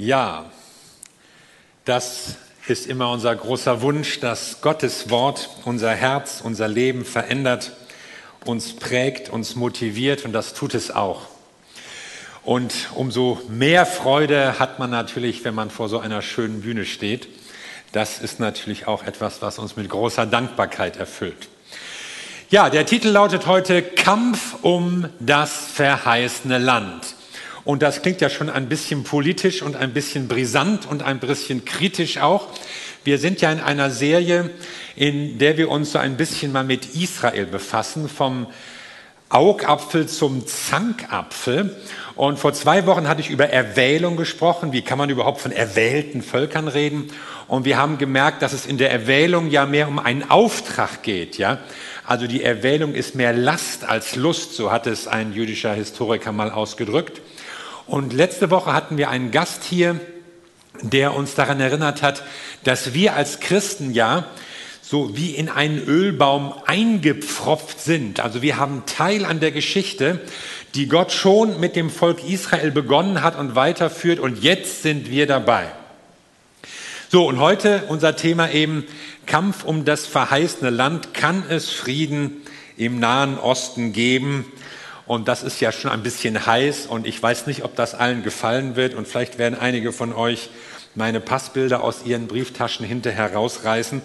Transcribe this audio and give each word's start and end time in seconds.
Ja, 0.00 0.44
das 1.84 2.36
ist 2.68 2.86
immer 2.86 3.10
unser 3.10 3.34
großer 3.34 3.82
Wunsch, 3.82 4.20
dass 4.20 4.60
Gottes 4.60 5.10
Wort 5.10 5.50
unser 5.64 5.90
Herz, 5.90 6.40
unser 6.40 6.68
Leben 6.68 7.04
verändert, 7.04 7.72
uns 8.44 8.76
prägt, 8.76 9.28
uns 9.28 9.56
motiviert 9.56 10.24
und 10.24 10.32
das 10.32 10.54
tut 10.54 10.74
es 10.74 10.92
auch. 10.92 11.22
Und 12.44 12.72
umso 12.94 13.42
mehr 13.48 13.86
Freude 13.86 14.60
hat 14.60 14.78
man 14.78 14.90
natürlich, 14.90 15.42
wenn 15.42 15.56
man 15.56 15.68
vor 15.68 15.88
so 15.88 15.98
einer 15.98 16.22
schönen 16.22 16.60
Bühne 16.60 16.84
steht. 16.84 17.26
Das 17.90 18.20
ist 18.20 18.38
natürlich 18.38 18.86
auch 18.86 19.02
etwas, 19.02 19.42
was 19.42 19.58
uns 19.58 19.74
mit 19.74 19.88
großer 19.88 20.26
Dankbarkeit 20.26 20.96
erfüllt. 20.96 21.48
Ja, 22.50 22.70
der 22.70 22.86
Titel 22.86 23.08
lautet 23.08 23.48
heute 23.48 23.82
Kampf 23.82 24.62
um 24.62 25.08
das 25.18 25.66
verheißene 25.72 26.58
Land. 26.58 27.17
Und 27.68 27.82
das 27.82 28.00
klingt 28.00 28.22
ja 28.22 28.30
schon 28.30 28.48
ein 28.48 28.70
bisschen 28.70 29.04
politisch 29.04 29.60
und 29.60 29.76
ein 29.76 29.92
bisschen 29.92 30.26
brisant 30.26 30.86
und 30.86 31.02
ein 31.02 31.18
bisschen 31.18 31.66
kritisch 31.66 32.16
auch. 32.16 32.48
Wir 33.04 33.18
sind 33.18 33.42
ja 33.42 33.52
in 33.52 33.60
einer 33.60 33.90
Serie, 33.90 34.48
in 34.96 35.36
der 35.36 35.58
wir 35.58 35.68
uns 35.70 35.92
so 35.92 35.98
ein 35.98 36.16
bisschen 36.16 36.50
mal 36.50 36.64
mit 36.64 36.94
Israel 36.94 37.44
befassen, 37.44 38.08
vom 38.08 38.46
Augapfel 39.28 40.06
zum 40.06 40.46
Zankapfel. 40.46 41.76
Und 42.16 42.38
vor 42.38 42.54
zwei 42.54 42.86
Wochen 42.86 43.06
hatte 43.06 43.20
ich 43.20 43.28
über 43.28 43.50
Erwählung 43.50 44.16
gesprochen. 44.16 44.72
Wie 44.72 44.80
kann 44.80 44.96
man 44.96 45.10
überhaupt 45.10 45.42
von 45.42 45.52
erwählten 45.52 46.22
Völkern 46.22 46.68
reden? 46.68 47.12
Und 47.48 47.66
wir 47.66 47.76
haben 47.76 47.98
gemerkt, 47.98 48.40
dass 48.40 48.54
es 48.54 48.64
in 48.64 48.78
der 48.78 48.90
Erwählung 48.90 49.50
ja 49.50 49.66
mehr 49.66 49.88
um 49.88 49.98
einen 49.98 50.30
Auftrag 50.30 51.02
geht, 51.02 51.36
ja. 51.36 51.58
Also 52.06 52.26
die 52.26 52.42
Erwählung 52.42 52.94
ist 52.94 53.14
mehr 53.14 53.34
Last 53.34 53.84
als 53.84 54.16
Lust, 54.16 54.54
so 54.54 54.72
hat 54.72 54.86
es 54.86 55.06
ein 55.06 55.34
jüdischer 55.34 55.74
Historiker 55.74 56.32
mal 56.32 56.50
ausgedrückt. 56.50 57.20
Und 57.88 58.12
letzte 58.12 58.50
Woche 58.50 58.74
hatten 58.74 58.98
wir 58.98 59.08
einen 59.08 59.30
Gast 59.30 59.64
hier, 59.64 59.98
der 60.82 61.14
uns 61.14 61.34
daran 61.34 61.58
erinnert 61.58 62.02
hat, 62.02 62.22
dass 62.62 62.92
wir 62.92 63.16
als 63.16 63.40
Christen 63.40 63.92
ja 63.92 64.26
so 64.82 65.16
wie 65.16 65.30
in 65.30 65.48
einen 65.48 65.82
Ölbaum 65.82 66.52
eingepfropft 66.66 67.80
sind. 67.80 68.20
Also 68.20 68.42
wir 68.42 68.58
haben 68.58 68.84
Teil 68.86 69.24
an 69.24 69.40
der 69.40 69.52
Geschichte, 69.52 70.20
die 70.74 70.86
Gott 70.86 71.12
schon 71.12 71.60
mit 71.60 71.76
dem 71.76 71.88
Volk 71.88 72.22
Israel 72.24 72.70
begonnen 72.70 73.22
hat 73.22 73.38
und 73.38 73.54
weiterführt 73.54 74.20
und 74.20 74.42
jetzt 74.42 74.82
sind 74.82 75.10
wir 75.10 75.26
dabei. 75.26 75.68
So, 77.08 77.26
und 77.26 77.38
heute 77.38 77.84
unser 77.88 78.16
Thema 78.16 78.50
eben 78.50 78.84
Kampf 79.24 79.64
um 79.64 79.86
das 79.86 80.06
verheißene 80.06 80.68
Land. 80.68 81.14
Kann 81.14 81.42
es 81.48 81.70
Frieden 81.70 82.42
im 82.76 83.00
Nahen 83.00 83.38
Osten 83.38 83.94
geben? 83.94 84.44
Und 85.08 85.26
das 85.26 85.42
ist 85.42 85.58
ja 85.60 85.72
schon 85.72 85.90
ein 85.90 86.02
bisschen 86.02 86.46
heiß 86.46 86.86
und 86.86 87.06
ich 87.06 87.20
weiß 87.20 87.46
nicht, 87.46 87.64
ob 87.64 87.74
das 87.74 87.94
allen 87.94 88.22
gefallen 88.22 88.76
wird. 88.76 88.94
Und 88.94 89.08
vielleicht 89.08 89.38
werden 89.38 89.58
einige 89.58 89.90
von 89.90 90.12
euch 90.12 90.50
meine 90.94 91.18
Passbilder 91.18 91.82
aus 91.82 92.04
ihren 92.04 92.26
Brieftaschen 92.26 92.84
hinterher 92.84 93.32
rausreißen. 93.32 94.02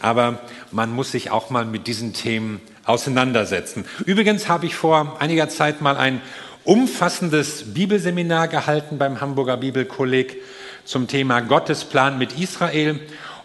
Aber 0.00 0.38
man 0.70 0.90
muss 0.90 1.10
sich 1.10 1.32
auch 1.32 1.50
mal 1.50 1.64
mit 1.64 1.88
diesen 1.88 2.12
Themen 2.12 2.60
auseinandersetzen. 2.84 3.84
Übrigens 4.06 4.48
habe 4.48 4.66
ich 4.66 4.76
vor 4.76 5.16
einiger 5.20 5.48
Zeit 5.48 5.80
mal 5.80 5.96
ein 5.96 6.20
umfassendes 6.62 7.74
Bibelseminar 7.74 8.46
gehalten 8.46 8.96
beim 8.96 9.20
Hamburger 9.20 9.56
Bibelkolleg 9.56 10.36
zum 10.84 11.08
Thema 11.08 11.40
Gottesplan 11.40 12.16
mit 12.16 12.38
Israel. 12.38 13.00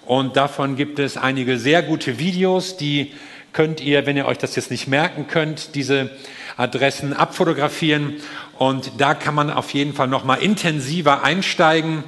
Und 0.05 0.37
davon 0.37 0.75
gibt 0.75 0.99
es 0.99 1.17
einige 1.17 1.57
sehr 1.57 1.81
gute 1.81 2.19
Videos, 2.19 2.77
die 2.77 3.13
könnt 3.51 3.81
ihr, 3.81 4.05
wenn 4.05 4.15
ihr 4.15 4.27
euch 4.27 4.37
das 4.37 4.55
jetzt 4.55 4.69
nicht 4.69 4.87
merken 4.87 5.25
könnt, 5.27 5.73
diese 5.73 6.11
Adressen 6.59 7.13
abfotografieren 7.13 8.15
und 8.57 8.91
da 8.97 9.13
kann 9.13 9.33
man 9.33 9.49
auf 9.49 9.73
jeden 9.73 9.93
Fall 9.93 10.09
noch 10.09 10.25
mal 10.25 10.35
intensiver 10.35 11.23
einsteigen 11.23 12.03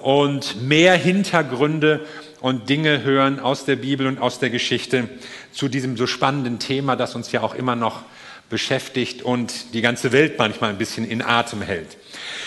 und 0.00 0.62
mehr 0.62 0.94
Hintergründe 0.94 2.06
und 2.40 2.68
Dinge 2.68 3.02
hören 3.02 3.40
aus 3.40 3.64
der 3.64 3.74
Bibel 3.74 4.06
und 4.06 4.20
aus 4.20 4.38
der 4.38 4.50
Geschichte 4.50 5.08
zu 5.50 5.68
diesem 5.68 5.96
so 5.96 6.06
spannenden 6.06 6.60
Thema, 6.60 6.94
das 6.94 7.16
uns 7.16 7.32
ja 7.32 7.42
auch 7.42 7.54
immer 7.54 7.74
noch 7.74 8.02
beschäftigt 8.48 9.22
und 9.22 9.74
die 9.74 9.80
ganze 9.80 10.12
Welt 10.12 10.38
manchmal 10.38 10.70
ein 10.70 10.78
bisschen 10.78 11.04
in 11.04 11.20
Atem 11.20 11.60
hält. 11.60 11.98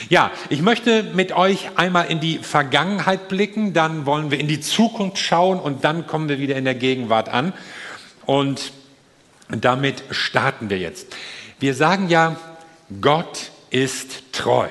Ja, 0.09 0.31
ich 0.49 0.61
möchte 0.61 1.03
mit 1.03 1.33
euch 1.33 1.69
einmal 1.75 2.09
in 2.09 2.21
die 2.21 2.37
Vergangenheit 2.39 3.27
blicken, 3.27 3.73
dann 3.73 4.05
wollen 4.05 4.31
wir 4.31 4.39
in 4.39 4.47
die 4.47 4.61
Zukunft 4.61 5.19
schauen 5.19 5.59
und 5.59 5.83
dann 5.83 6.07
kommen 6.07 6.29
wir 6.29 6.39
wieder 6.39 6.55
in 6.55 6.63
der 6.63 6.75
Gegenwart 6.75 7.29
an. 7.29 7.53
Und 8.25 8.71
damit 9.59 10.03
starten 10.11 10.69
wir 10.69 10.77
jetzt. 10.77 11.15
Wir 11.59 11.75
sagen 11.75 12.09
ja, 12.09 12.37
Gott 13.01 13.51
ist 13.69 14.23
treu. 14.31 14.67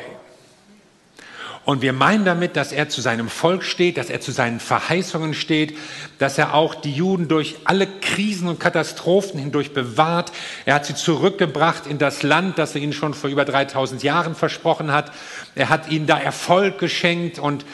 Und 1.66 1.82
wir 1.82 1.92
meinen 1.92 2.24
damit, 2.24 2.56
dass 2.56 2.72
er 2.72 2.88
zu 2.88 3.00
seinem 3.00 3.28
Volk 3.28 3.62
steht, 3.62 3.96
dass 3.96 4.10
er 4.10 4.20
zu 4.20 4.32
seinen 4.32 4.60
Verheißungen 4.60 5.34
steht, 5.34 5.76
dass 6.18 6.36
er 6.38 6.54
auch 6.54 6.74
die 6.74 6.92
Juden 6.92 7.28
durch 7.28 7.58
alle 7.64 7.86
Krisen 7.86 8.48
und 8.48 8.58
Katastrophen 8.58 9.38
hindurch 9.38 9.72
bewahrt. 9.72 10.32
Er 10.64 10.74
hat 10.74 10.86
sie 10.86 10.94
zurückgebracht 10.94 11.86
in 11.86 11.98
das 11.98 12.22
Land, 12.22 12.58
das 12.58 12.74
er 12.74 12.80
ihnen 12.80 12.94
schon 12.94 13.14
vor 13.14 13.30
über 13.30 13.44
3000 13.44 14.02
Jahren 14.02 14.34
versprochen 14.34 14.90
hat. 14.90 15.12
Er 15.54 15.68
hat 15.68 15.90
ihnen 15.90 16.06
da 16.06 16.18
Erfolg 16.18 16.78
geschenkt 16.78 17.38
und 17.38 17.64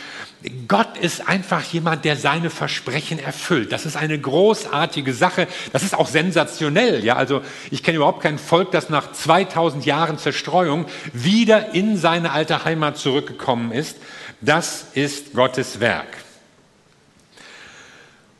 Gott 0.69 0.97
ist 0.97 1.27
einfach 1.29 1.63
jemand, 1.65 2.05
der 2.05 2.17
seine 2.17 2.51
Versprechen 2.51 3.19
erfüllt. 3.19 3.73
Das 3.73 3.85
ist 3.85 3.97
eine 3.97 4.19
großartige 4.19 5.13
Sache. 5.13 5.49
Das 5.73 5.83
ist 5.83 5.95
auch 5.95 6.07
sensationell. 6.07 7.05
Ja, 7.05 7.17
also 7.17 7.43
ich 7.71 7.83
kenne 7.83 7.97
überhaupt 7.97 8.23
kein 8.23 8.39
Volk, 8.39 8.71
das 8.71 8.89
nach 8.89 9.13
2000 9.13 9.85
Jahren 9.87 10.19
Zerstreuung 10.19 10.87
wieder 11.13 11.75
in 11.75 11.97
seine 11.97 12.33
alte 12.33 12.65
Heimat 12.65 12.97
zurückgekommen 12.97 13.73
ist. 13.73 13.97
Das 14.41 14.87
ist 14.95 15.35
Gottes 15.35 15.81
Werk. 15.81 16.17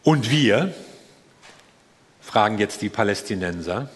Und 0.03 0.31
wir, 0.31 0.73
fragen 2.21 2.59
jetzt 2.59 2.83
die 2.83 2.89
Palästinenser, 2.89 3.89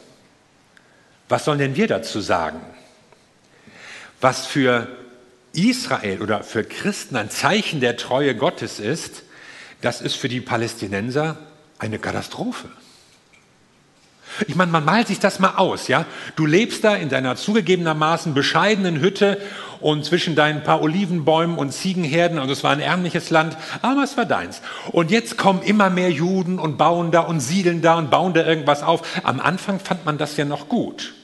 was 1.28 1.44
sollen 1.44 1.59
denn 1.59 1.77
wir 1.77 1.87
dazu 1.87 2.21
sagen? 2.21 2.60
Was 4.21 4.47
für 4.47 4.88
Israel 5.53 6.22
oder 6.22 6.43
für 6.43 6.65
Christen 6.65 7.16
ein 7.16 7.31
Zeichen 7.31 7.81
der 7.81 7.97
Treue 7.97 8.34
Gottes 8.34 8.81
ist, 8.81 9.22
das 9.81 10.00
ist 10.00 10.16
für 10.16 10.28
die 10.28 10.41
Palästinenser 10.41 11.38
eine 11.78 11.99
Katastrophe. 11.99 12.69
Ich 14.47 14.55
meine, 14.55 14.71
man 14.71 14.84
malt 14.84 15.09
sich 15.09 15.19
das 15.19 15.39
mal 15.39 15.56
aus, 15.56 15.89
ja? 15.89 16.06
Du 16.37 16.47
lebst 16.47 16.84
da 16.84 16.94
in 16.94 17.09
deiner 17.09 17.37
zugegebenermaßen 17.37 18.33
bescheidenen 18.33 19.00
Hütte 19.00 19.41
und 19.81 20.05
zwischen 20.05 20.34
deinen 20.34 20.62
paar 20.62 20.83
Olivenbäumen 20.83 21.59
und 21.59 21.72
Ziegenherden, 21.72 22.39
und 22.39 22.49
es 22.49 22.62
war 22.62 22.71
ein 22.71 22.81
ärmliches 22.81 23.31
Land, 23.31 23.56
aber 23.83 24.05
es 24.05 24.16
war 24.16 24.27
deins. 24.27 24.62
Und 24.93 25.10
jetzt 25.10 25.37
kommen 25.37 25.62
immer 25.62 25.91
mehr 25.91 26.10
Juden 26.10 26.59
und 26.59 26.78
bauen 26.78 27.10
da 27.10 27.21
und 27.21 27.41
siedeln 27.41 27.83
da 27.83 27.99
und 27.99 28.10
bauen 28.10 28.33
da 28.34 28.47
irgendwas 28.47 28.83
auf. 28.83 29.03
Am 29.25 29.41
Anfang 29.41 29.81
fand 29.81 30.05
man 30.05 30.16
das 30.16 30.37
ja 30.37 30.44
noch 30.44 30.69
gut. 30.69 31.15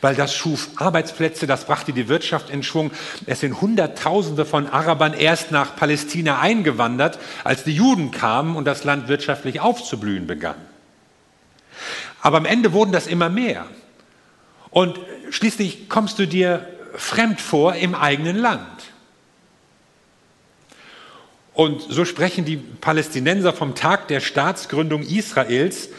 Weil 0.00 0.14
das 0.14 0.34
schuf 0.34 0.68
Arbeitsplätze, 0.76 1.46
das 1.46 1.64
brachte 1.64 1.92
die 1.92 2.08
Wirtschaft 2.08 2.50
in 2.50 2.62
Schwung. 2.62 2.92
Es 3.26 3.40
sind 3.40 3.60
Hunderttausende 3.60 4.44
von 4.44 4.68
Arabern 4.68 5.12
erst 5.12 5.50
nach 5.50 5.76
Palästina 5.76 6.38
eingewandert, 6.38 7.18
als 7.44 7.64
die 7.64 7.74
Juden 7.74 8.10
kamen 8.10 8.56
und 8.56 8.64
das 8.64 8.84
Land 8.84 9.08
wirtschaftlich 9.08 9.60
aufzublühen 9.60 10.26
begann. 10.26 10.56
Aber 12.20 12.36
am 12.36 12.46
Ende 12.46 12.72
wurden 12.72 12.92
das 12.92 13.06
immer 13.06 13.28
mehr. 13.28 13.66
Und 14.70 14.98
schließlich 15.30 15.88
kommst 15.88 16.18
du 16.18 16.26
dir 16.26 16.66
fremd 16.94 17.40
vor 17.40 17.74
im 17.74 17.94
eigenen 17.94 18.36
Land. 18.36 18.92
Und 21.54 21.82
so 21.82 22.04
sprechen 22.04 22.44
die 22.44 22.56
Palästinenser 22.56 23.52
vom 23.52 23.74
Tag 23.74 24.08
der 24.08 24.20
Staatsgründung 24.20 25.02
Israels 25.02 25.90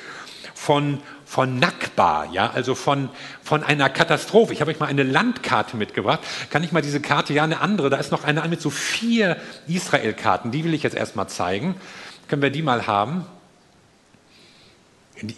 von 0.56 1.00
von 1.34 1.58
Nakba, 1.58 2.28
ja, 2.32 2.52
also 2.52 2.76
von, 2.76 3.10
von 3.42 3.64
einer 3.64 3.90
Katastrophe. 3.90 4.54
Ich 4.54 4.62
habe 4.62 4.70
euch 4.70 4.80
mal 4.80 4.86
eine 4.86 5.02
Landkarte 5.02 5.78
mitgebracht. 5.78 6.20
Kann 6.52 6.64
ich 6.64 6.72
mal 6.72 6.84
diese 6.84 7.02
Karte, 7.02 7.34
ja, 7.34 7.44
eine 7.44 7.60
andere, 7.60 7.90
da 7.90 7.98
ist 7.98 8.12
noch 8.12 8.24
eine 8.24 8.48
mit 8.48 8.62
so 8.62 8.70
vier 8.70 9.38
Israel-Karten, 9.68 10.52
die 10.52 10.64
will 10.64 10.76
ich 10.76 10.84
jetzt 10.84 10.96
erstmal 10.96 11.28
zeigen. 11.28 11.74
Können 12.28 12.44
wir 12.44 12.52
die 12.52 12.62
mal 12.62 12.86
haben? 12.86 13.26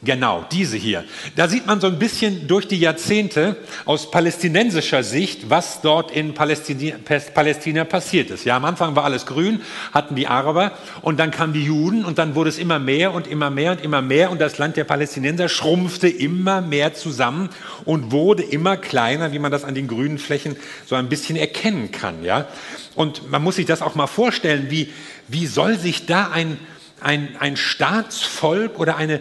Genau, 0.04 0.46
diese 0.52 0.78
hier. 0.78 1.04
Da 1.36 1.48
sieht 1.48 1.68
man 1.68 1.80
so 1.80 1.86
ein 1.86 2.00
bisschen 2.00 2.48
durch 2.48 2.68
die 2.68 2.80
Jahrzehnte 2.80 3.58
aus 3.86 4.10
palästinensischer 4.10 5.04
Sicht, 5.04 5.52
was 5.52 5.82
dort 5.82 6.10
in 6.10 6.34
Palästina, 6.34 6.96
Palästina 7.34 7.84
passiert 7.84 8.32
ist. 8.32 8.46
Ja, 8.46 8.58
am 8.58 8.66
Anfang 8.66 8.96
war 8.96 9.04
alles 9.04 9.28
grün, 9.28 9.62
hatten 9.94 10.16
die 10.16 10.28
Araber 10.28 10.72
und 11.04 11.20
dann 11.20 11.30
kamen 11.30 11.54
die 11.54 11.64
Juden 11.64 12.04
und 12.04 12.18
dann 12.18 12.34
wurde 12.34 12.50
es 12.50 12.58
immer 12.58 12.80
mehr 12.80 13.14
und 13.14 13.28
immer 13.28 13.52
mehr 13.52 13.74
und 13.74 13.84
immer 13.84 14.02
mehr 14.02 14.32
und 14.32 14.42
das 14.42 14.58
Land 14.58 14.76
der 14.76 14.86
Palästinenser 14.86 15.50
schrumpfte 15.50 16.08
immer 16.08 16.62
mehr 16.62 16.96
zusammen 16.96 17.50
und 17.84 18.12
wurde 18.12 18.42
immer 18.42 18.78
kleiner, 18.78 19.34
wie 19.34 19.40
man 19.40 19.52
das 19.52 19.64
an 19.64 19.76
den 19.76 19.88
grünen 19.88 20.18
Flächen 20.18 20.56
so 20.88 20.96
ein 20.96 21.10
bisschen 21.10 21.36
erkennen 21.36 21.92
kann. 21.92 22.24
Ja, 22.24 22.48
und 22.96 23.30
man 23.30 23.44
muss 23.44 23.58
sich 23.58 23.68
das 23.68 23.84
auch 23.84 23.94
mal 23.94 24.08
vorstellen, 24.08 24.72
wie, 24.72 24.92
wie 25.28 25.46
soll 25.46 25.78
sich 25.78 26.08
da 26.08 26.32
ein, 26.32 26.58
ein, 27.02 27.36
ein 27.40 27.56
Staatsvolk 27.56 28.80
oder 28.80 28.98
eine 28.98 29.20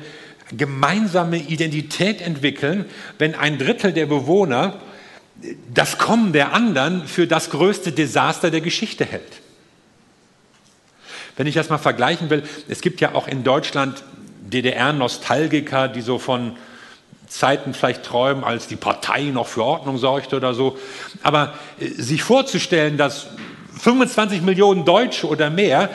gemeinsame 0.53 1.39
Identität 1.39 2.21
entwickeln, 2.21 2.85
wenn 3.19 3.35
ein 3.35 3.59
Drittel 3.59 3.93
der 3.93 4.07
Bewohner 4.07 4.81
das 5.73 5.99
Kommen 5.99 6.33
der 6.33 6.53
anderen 6.53 7.07
für 7.07 7.27
das 7.27 7.51
größte 7.51 7.93
Desaster 7.93 8.51
der 8.51 8.61
Geschichte 8.61 9.05
hält. 9.05 9.41
Wenn 11.37 11.47
ich 11.47 11.55
das 11.55 11.69
mal 11.69 11.79
vergleichen 11.79 12.31
will, 12.31 12.45
es 12.69 12.81
gibt 12.81 13.01
ja 13.01 13.15
auch 13.15 13.27
in 13.27 13.43
Deutschland 13.43 14.05
DDR-Nostalgiker, 14.53 15.89
die 15.89 16.01
so 16.01 16.19
von 16.19 16.57
Zeiten 17.27 17.75
vielleicht 17.75 18.05
träumen, 18.05 18.45
als 18.45 18.69
die 18.69 18.77
Partei 18.77 19.25
noch 19.25 19.49
für 19.49 19.65
Ordnung 19.65 19.99
sorgte 19.99 20.37
oder 20.37 20.55
so. 20.55 20.79
Aber 21.23 21.55
äh, 21.81 21.89
sich 21.89 22.23
vorzustellen, 22.23 22.97
dass 22.97 23.27
25 23.81 24.43
Millionen 24.43 24.85
Deutsche 24.85 25.27
oder 25.27 25.51
mehr 25.51 25.91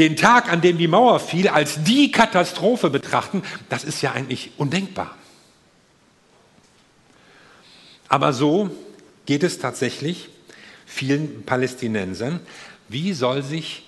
den 0.00 0.16
Tag, 0.16 0.50
an 0.50 0.62
dem 0.62 0.78
die 0.78 0.88
Mauer 0.88 1.20
fiel, 1.20 1.48
als 1.48 1.84
die 1.84 2.10
Katastrophe 2.10 2.88
betrachten, 2.88 3.42
das 3.68 3.84
ist 3.84 4.00
ja 4.00 4.12
eigentlich 4.12 4.52
undenkbar. 4.56 5.14
Aber 8.08 8.32
so 8.32 8.70
geht 9.26 9.42
es 9.42 9.58
tatsächlich 9.58 10.30
vielen 10.86 11.44
Palästinensern. 11.44 12.40
Wie 12.88 13.12
soll 13.12 13.42
sich 13.42 13.84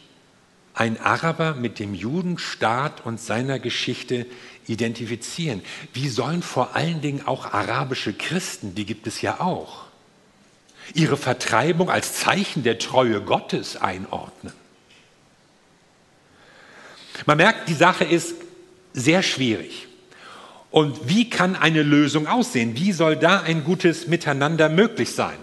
ein 0.75 1.00
Araber 1.00 1.55
mit 1.55 1.79
dem 1.79 1.94
Judenstaat 1.94 3.05
und 3.05 3.19
seiner 3.19 3.58
Geschichte 3.58 4.26
identifizieren? 4.69 5.62
Wie 5.94 6.08
sollen 6.08 6.43
vor 6.43 6.76
allen 6.76 7.00
Dingen 7.00 7.26
auch 7.26 7.53
arabische 7.53 8.12
Christen, 8.12 8.75
die 8.75 8.85
gibt 8.85 9.06
es 9.06 9.23
ja 9.23 9.41
auch, 9.41 9.87
ihre 10.94 11.17
Vertreibung 11.17 11.91
als 11.91 12.15
Zeichen 12.15 12.62
der 12.62 12.79
Treue 12.79 13.23
Gottes 13.23 13.76
einordnen? 13.76 14.62
Man 17.26 17.36
merkt, 17.36 17.69
die 17.69 17.74
Sache 17.74 18.04
ist 18.04 18.34
sehr 18.92 19.22
schwierig. 19.22 19.88
Und 20.70 21.08
wie 21.08 21.28
kann 21.28 21.54
eine 21.54 21.82
Lösung 21.82 22.26
aussehen? 22.26 22.76
Wie 22.76 22.92
soll 22.92 23.16
da 23.16 23.42
ein 23.42 23.62
gutes 23.64 24.06
Miteinander 24.06 24.69
möglich 24.69 25.10
sein? 25.10 25.36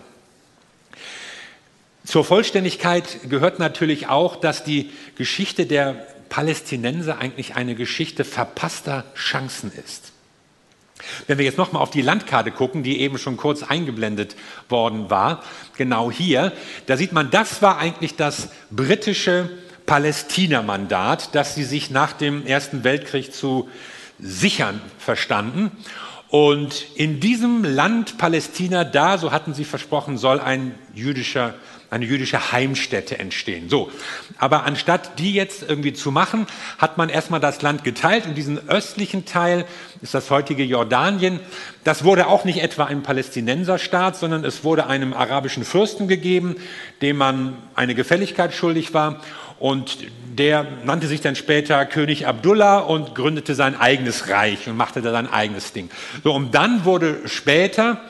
Zur 2.04 2.26
Vollständigkeit 2.26 3.30
gehört 3.30 3.60
natürlich 3.60 4.08
auch, 4.08 4.36
dass 4.36 4.64
die 4.64 4.90
Geschichte 5.16 5.68
der 5.68 6.08
Palästinenser 6.30 7.20
eigentlich 7.20 7.56
eine 7.56 7.76
Geschichte 7.76 8.24
verpasster 8.24 9.06
Chancen 9.16 9.72
ist. 9.86 10.12
Wenn 11.28 11.38
wir 11.38 11.46
jetzt 11.46 11.58
nochmal 11.58 11.82
auf 11.82 11.92
die 11.92 12.02
Landkarte 12.02 12.52
gucken, 12.52 12.84
die 12.84 13.00
eben 13.00 13.18
schon 13.18 13.38
kurz 13.38 13.64
eingeblendet 13.64 14.36
worden 14.68 15.10
war, 15.10 15.44
genau 15.78 16.12
hier, 16.12 16.52
da 16.88 16.98
sieht 16.98 17.12
man, 17.12 17.30
das 17.30 17.62
war 17.62 17.78
eigentlich 17.78 18.16
das 18.16 18.50
britische 18.72 19.50
Palästina-Mandat, 19.90 21.34
das 21.34 21.56
sie 21.56 21.64
sich 21.64 21.90
nach 21.90 22.14
dem 22.14 22.46
Ersten 22.46 22.84
Weltkrieg 22.84 23.34
zu 23.34 23.68
sichern 24.20 24.80
verstanden. 25.00 25.72
Und 26.28 26.86
in 26.94 27.20
diesem 27.20 27.64
Land 27.64 28.20
Palästina, 28.20 28.84
da, 28.84 29.18
so 29.18 29.32
hatten 29.32 29.56
sie 29.56 29.66
versprochen, 29.66 30.20
soll 30.20 30.40
ein 30.40 30.76
jüdischer 30.94 31.56
eine 31.92 32.06
jüdische 32.06 32.52
Heimstätte 32.52 33.18
entstehen. 33.18 33.70
So, 33.70 33.92
aber 34.38 34.64
anstatt 34.64 35.18
die 35.18 35.34
jetzt 35.34 35.64
irgendwie 35.68 35.94
zu 35.94 36.12
machen, 36.12 36.46
hat 36.78 36.98
man 36.98 37.10
erstmal 37.10 37.40
das 37.40 37.62
Land 37.62 37.84
geteilt 37.84 38.26
und 38.26 38.36
diesen 38.36 38.70
östlichen 38.70 39.26
Teil 39.26 39.66
ist 40.02 40.14
das 40.14 40.30
heutige 40.30 40.64
Jordanien. 40.64 41.40
Das 41.84 42.04
wurde 42.04 42.28
auch 42.28 42.46
nicht 42.46 42.62
etwa 42.62 42.86
ein 42.86 43.02
Palästinenserstaat, 43.02 44.18
sondern 44.18 44.46
es 44.46 44.64
wurde 44.64 44.86
einem 44.86 45.14
arabischen 45.14 45.64
Fürsten 45.64 46.08
gegeben, 46.08 46.58
dem 47.02 47.18
man 47.18 47.58
eine 47.74 47.96
Gefälligkeit 47.96 48.54
schuldig 48.54 48.94
war 48.94 49.22
und 49.60 49.98
der 50.38 50.66
nannte 50.86 51.08
sich 51.08 51.22
dann 51.22 51.36
später 51.36 51.86
König 51.86 52.26
Abdullah 52.26 52.80
und 52.80 53.14
gründete 53.14 53.56
sein 53.56 53.80
eigenes 53.80 54.30
Reich 54.30 54.68
und 54.68 54.78
machte 54.78 55.02
da 55.02 55.12
sein 55.12 55.32
eigenes 55.32 55.74
Ding. 55.74 55.90
So, 56.24 56.34
und 56.34 56.56
dann 56.56 56.86
wurde 56.86 57.20
später 57.26 58.02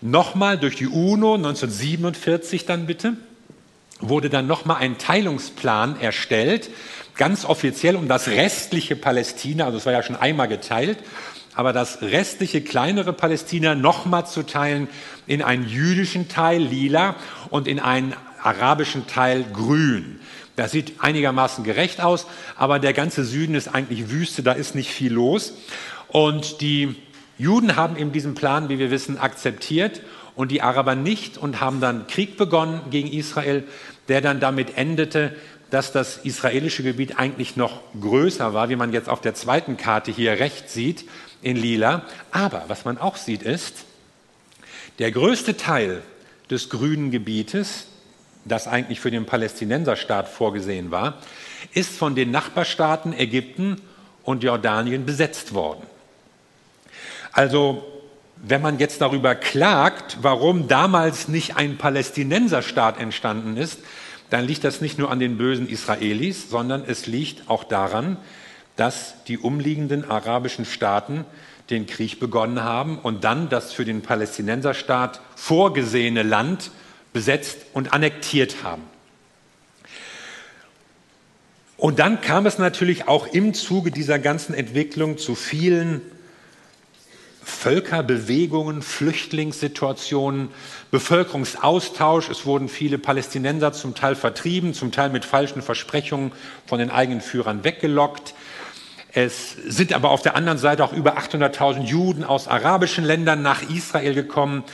nochmal 0.00 0.58
durch 0.58 0.76
die 0.76 0.86
UNO 0.86 1.34
1947 1.34 2.64
dann 2.64 2.86
bitte, 2.86 3.14
wurde 4.00 4.30
dann 4.30 4.46
nochmal 4.46 4.78
ein 4.78 4.98
Teilungsplan 4.98 6.00
erstellt, 6.00 6.70
ganz 7.14 7.44
offiziell 7.44 7.96
um 7.96 8.08
das 8.08 8.28
restliche 8.28 8.96
Palästina, 8.96 9.66
also 9.66 9.78
es 9.78 9.86
war 9.86 9.92
ja 9.92 10.02
schon 10.02 10.16
einmal 10.16 10.48
geteilt, 10.48 10.98
aber 11.54 11.72
das 11.72 12.02
restliche 12.02 12.60
kleinere 12.60 13.12
Palästina 13.14 13.74
nochmal 13.74 14.26
zu 14.26 14.42
teilen 14.42 14.88
in 15.26 15.42
einen 15.42 15.66
jüdischen 15.66 16.28
Teil 16.28 16.60
lila 16.62 17.16
und 17.48 17.66
in 17.66 17.80
einen 17.80 18.14
arabischen 18.42 19.06
Teil 19.06 19.44
grün. 19.52 20.20
Das 20.56 20.72
sieht 20.72 20.94
einigermaßen 21.00 21.64
gerecht 21.64 22.00
aus, 22.00 22.26
aber 22.56 22.78
der 22.78 22.94
ganze 22.94 23.24
Süden 23.24 23.54
ist 23.54 23.68
eigentlich 23.68 24.10
Wüste, 24.10 24.42
da 24.42 24.52
ist 24.52 24.74
nicht 24.74 24.90
viel 24.90 25.12
los. 25.12 25.52
Und 26.08 26.62
die 26.62 26.96
Juden 27.38 27.76
haben 27.76 27.96
eben 27.96 28.12
diesen 28.12 28.34
Plan, 28.34 28.70
wie 28.70 28.78
wir 28.78 28.90
wissen, 28.90 29.18
akzeptiert 29.18 30.00
und 30.34 30.50
die 30.50 30.62
Araber 30.62 30.94
nicht 30.94 31.36
und 31.36 31.60
haben 31.60 31.80
dann 31.80 32.06
Krieg 32.06 32.38
begonnen 32.38 32.80
gegen 32.90 33.12
Israel, 33.12 33.64
der 34.08 34.22
dann 34.22 34.40
damit 34.40 34.78
endete, 34.78 35.36
dass 35.70 35.92
das 35.92 36.18
israelische 36.18 36.82
Gebiet 36.82 37.18
eigentlich 37.18 37.56
noch 37.56 37.80
größer 38.00 38.54
war, 38.54 38.68
wie 38.70 38.76
man 38.76 38.92
jetzt 38.92 39.08
auf 39.08 39.20
der 39.20 39.34
zweiten 39.34 39.76
Karte 39.76 40.10
hier 40.10 40.38
rechts 40.38 40.72
sieht, 40.72 41.04
in 41.42 41.56
lila. 41.56 42.04
Aber 42.30 42.64
was 42.68 42.84
man 42.84 42.98
auch 42.98 43.16
sieht 43.16 43.42
ist, 43.42 43.84
der 44.98 45.10
größte 45.10 45.56
Teil 45.56 46.02
des 46.50 46.70
grünen 46.70 47.10
Gebietes, 47.10 47.88
das 48.46 48.68
eigentlich 48.68 49.00
für 49.00 49.10
den 49.10 49.26
Palästinenserstaat 49.26 50.28
vorgesehen 50.28 50.90
war, 50.90 51.18
ist 51.72 51.96
von 51.96 52.14
den 52.14 52.30
Nachbarstaaten 52.30 53.12
Ägypten 53.12 53.80
und 54.22 54.42
Jordanien 54.42 55.04
besetzt 55.04 55.54
worden. 55.54 55.82
Also 57.32 57.84
wenn 58.36 58.62
man 58.62 58.78
jetzt 58.78 59.00
darüber 59.00 59.34
klagt, 59.34 60.18
warum 60.22 60.68
damals 60.68 61.28
nicht 61.28 61.56
ein 61.56 61.78
Palästinenserstaat 61.78 63.00
entstanden 63.00 63.56
ist, 63.56 63.80
dann 64.30 64.44
liegt 64.44 64.64
das 64.64 64.80
nicht 64.80 64.98
nur 64.98 65.10
an 65.10 65.20
den 65.20 65.38
bösen 65.38 65.68
Israelis, 65.68 66.50
sondern 66.50 66.84
es 66.86 67.06
liegt 67.06 67.48
auch 67.48 67.64
daran, 67.64 68.16
dass 68.76 69.24
die 69.24 69.38
umliegenden 69.38 70.10
arabischen 70.10 70.64
Staaten 70.64 71.24
den 71.70 71.86
Krieg 71.86 72.20
begonnen 72.20 72.62
haben 72.62 72.98
und 72.98 73.24
dann 73.24 73.48
das 73.48 73.72
für 73.72 73.84
den 73.84 74.02
Palästinenserstaat 74.02 75.20
vorgesehene 75.34 76.22
Land 76.22 76.70
besetzt 77.16 77.56
und 77.72 77.94
annektiert 77.94 78.62
haben. 78.62 78.82
Und 81.78 81.98
dann 81.98 82.20
kam 82.20 82.44
es 82.44 82.58
natürlich 82.58 83.08
auch 83.08 83.26
im 83.26 83.54
Zuge 83.54 83.90
dieser 83.90 84.18
ganzen 84.18 84.52
Entwicklung 84.52 85.16
zu 85.16 85.34
vielen 85.34 86.02
Völkerbewegungen, 87.42 88.82
Flüchtlingssituationen, 88.82 90.50
Bevölkerungsaustausch. 90.90 92.28
Es 92.28 92.44
wurden 92.44 92.68
viele 92.68 92.98
Palästinenser 92.98 93.72
zum 93.72 93.94
Teil 93.94 94.14
vertrieben, 94.14 94.74
zum 94.74 94.92
Teil 94.92 95.08
mit 95.08 95.24
falschen 95.24 95.62
Versprechungen 95.62 96.32
von 96.66 96.78
den 96.78 96.90
eigenen 96.90 97.22
Führern 97.22 97.64
weggelockt. 97.64 98.34
Es 99.14 99.52
sind 99.66 99.94
aber 99.94 100.10
auf 100.10 100.20
der 100.20 100.36
anderen 100.36 100.58
Seite 100.58 100.84
auch 100.84 100.92
über 100.92 101.16
800.000 101.16 101.84
Juden 101.84 102.24
aus 102.24 102.46
arabischen 102.46 103.04
Ländern 103.04 103.40
nach 103.40 103.62
Israel 103.62 104.12
gekommen 104.12 104.64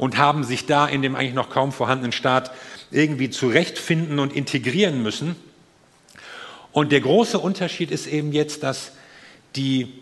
und 0.00 0.16
haben 0.16 0.44
sich 0.44 0.64
da 0.64 0.86
in 0.86 1.02
dem 1.02 1.14
eigentlich 1.14 1.34
noch 1.34 1.50
kaum 1.50 1.72
vorhandenen 1.72 2.12
Staat 2.12 2.52
irgendwie 2.90 3.28
zurechtfinden 3.28 4.18
und 4.18 4.32
integrieren 4.32 5.02
müssen. 5.02 5.36
Und 6.72 6.90
der 6.90 7.02
große 7.02 7.38
Unterschied 7.38 7.90
ist 7.90 8.06
eben 8.06 8.32
jetzt, 8.32 8.62
dass 8.62 8.92
die 9.56 9.92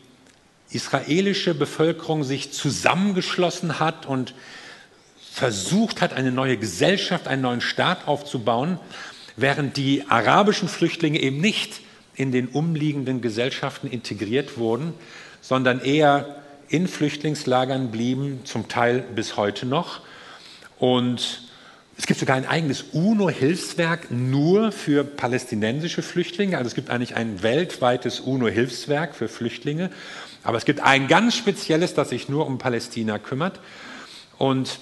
israelische 0.71 1.52
Bevölkerung 1.52 2.23
sich 2.23 2.52
zusammengeschlossen 2.52 3.81
hat 3.81 4.07
und 4.07 4.35
versucht 5.33 6.00
hat, 6.00 6.12
eine 6.12 6.31
neue 6.31 6.59
Gesellschaft, 6.59 7.26
einen 7.26 7.43
neuen 7.43 7.61
Staat 7.61 8.07
aufzubauen, 8.07 8.78
während 9.35 9.76
die 9.76 10.05
arabischen 10.09 10.69
Flüchtlinge 10.69 11.19
eben 11.19 11.40
nicht 11.40 11.81
in 12.14 12.31
den 12.31 12.47
umliegenden 12.47 13.21
Gesellschaften 13.21 13.88
integriert 13.88 14.59
wurden, 14.59 14.95
sondern 15.40 15.81
eher 15.81 16.37
in 16.69 16.89
Flüchtlingslagern 16.89 17.91
blieben, 17.91 18.41
zum 18.45 18.69
Teil 18.69 19.01
bis 19.15 19.37
heute 19.37 19.67
noch. 19.67 20.01
Und 20.79 21.43
es 21.97 22.07
gibt 22.07 22.21
sogar 22.21 22.37
ein 22.37 22.47
eigenes 22.47 22.85
UNO-Hilfswerk 22.93 24.11
nur 24.11 24.71
für 24.71 25.03
palästinensische 25.03 26.03
Flüchtlinge. 26.03 26.57
Also 26.57 26.69
es 26.69 26.75
gibt 26.75 26.91
eigentlich 26.91 27.17
ein 27.17 27.43
weltweites 27.43 28.21
UNO-Hilfswerk 28.21 29.17
für 29.17 29.29
Flüchtlinge. 29.29 29.91
Aber 30.45 30.59
es 30.59 30.65
gibt 30.65 30.81
ein 30.81 31.09
ganz 31.09 31.35
spezielles, 31.35 31.95
das 31.95 32.11
sich 32.11 32.29
nur 32.29 32.47
um 32.47 32.59
Palästina 32.59 33.19
kümmert. 33.19 33.61
Und 34.39 34.79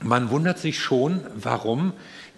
man 0.00 0.30
wundert 0.30 0.58
sich 0.58 0.80
schon, 0.80 1.20
warum 1.34 1.92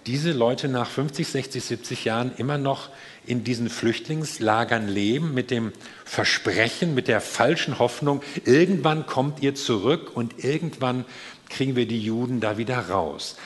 diese 0.06 0.32
Leute 0.32 0.68
nach 0.68 0.90
50, 0.90 1.26
60, 1.26 1.64
70 1.64 2.04
Jahren 2.04 2.32
immer 2.36 2.58
noch 2.58 2.90
in 3.26 3.44
diesen 3.44 3.70
Flüchtlingslagern 3.70 4.88
leben, 4.88 5.34
mit 5.34 5.50
dem 5.50 5.72
Versprechen, 6.04 6.94
mit 6.94 7.08
der 7.08 7.20
falschen 7.20 7.78
Hoffnung, 7.78 8.22
irgendwann 8.44 9.06
kommt 9.06 9.42
ihr 9.42 9.54
zurück 9.54 10.14
und 10.14 10.44
irgendwann 10.44 11.04
kriegen 11.48 11.76
wir 11.76 11.86
die 11.86 12.00
Juden 12.00 12.40
da 12.40 12.58
wieder 12.58 12.90
raus. 12.90 13.36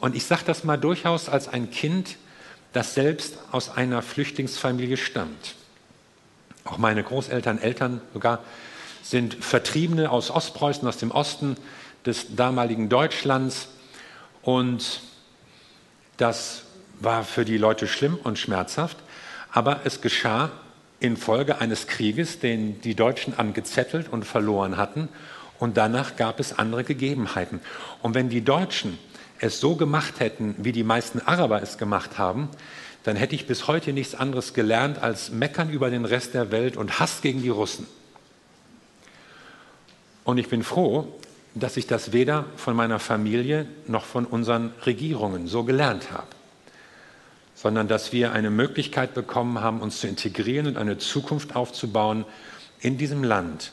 Und 0.00 0.16
ich 0.16 0.24
sage 0.24 0.42
das 0.46 0.64
mal 0.64 0.76
durchaus 0.76 1.28
als 1.28 1.48
ein 1.48 1.70
Kind, 1.70 2.16
das 2.72 2.94
selbst 2.94 3.38
aus 3.52 3.70
einer 3.70 4.02
Flüchtlingsfamilie 4.02 4.96
stammt. 4.96 5.54
Auch 6.64 6.78
meine 6.78 7.02
Großeltern, 7.02 7.58
Eltern 7.58 8.00
sogar 8.12 8.42
sind 9.02 9.42
Vertriebene 9.42 10.10
aus 10.10 10.30
Ostpreußen, 10.30 10.86
aus 10.86 10.98
dem 10.98 11.10
Osten 11.10 11.56
des 12.04 12.36
damaligen 12.36 12.88
Deutschlands. 12.88 13.68
Und 14.42 15.00
das 16.18 16.62
war 17.00 17.24
für 17.24 17.44
die 17.44 17.56
Leute 17.56 17.86
schlimm 17.86 18.18
und 18.22 18.38
schmerzhaft, 18.38 18.98
aber 19.52 19.80
es 19.84 20.00
geschah 20.00 20.50
infolge 21.00 21.60
eines 21.60 21.86
Krieges, 21.86 22.40
den 22.40 22.80
die 22.80 22.94
Deutschen 22.94 23.38
angezettelt 23.38 24.08
und 24.10 24.24
verloren 24.24 24.76
hatten. 24.76 25.08
Und 25.58 25.76
danach 25.76 26.16
gab 26.16 26.40
es 26.40 26.58
andere 26.58 26.84
Gegebenheiten. 26.84 27.60
Und 28.02 28.14
wenn 28.14 28.28
die 28.28 28.44
Deutschen 28.44 28.98
es 29.40 29.60
so 29.60 29.76
gemacht 29.76 30.20
hätten, 30.20 30.54
wie 30.58 30.72
die 30.72 30.84
meisten 30.84 31.20
Araber 31.20 31.62
es 31.62 31.78
gemacht 31.78 32.18
haben, 32.18 32.48
dann 33.04 33.16
hätte 33.16 33.34
ich 33.34 33.46
bis 33.46 33.68
heute 33.68 33.92
nichts 33.92 34.14
anderes 34.14 34.54
gelernt 34.54 34.98
als 35.00 35.30
meckern 35.30 35.70
über 35.70 35.90
den 35.90 36.04
Rest 36.04 36.34
der 36.34 36.50
Welt 36.50 36.76
und 36.76 36.98
Hass 36.98 37.22
gegen 37.22 37.42
die 37.42 37.48
Russen. 37.48 37.86
Und 40.24 40.38
ich 40.38 40.48
bin 40.48 40.62
froh, 40.62 41.08
dass 41.54 41.76
ich 41.76 41.86
das 41.86 42.12
weder 42.12 42.44
von 42.56 42.76
meiner 42.76 42.98
Familie 42.98 43.66
noch 43.86 44.04
von 44.04 44.26
unseren 44.26 44.72
Regierungen 44.84 45.46
so 45.46 45.64
gelernt 45.64 46.12
habe 46.12 46.37
sondern 47.60 47.88
dass 47.88 48.12
wir 48.12 48.30
eine 48.30 48.50
Möglichkeit 48.50 49.14
bekommen 49.14 49.60
haben, 49.60 49.80
uns 49.80 49.98
zu 49.98 50.06
integrieren 50.06 50.68
und 50.68 50.76
eine 50.76 50.96
Zukunft 50.96 51.56
aufzubauen 51.56 52.24
in 52.78 52.98
diesem 52.98 53.24
Land. 53.24 53.72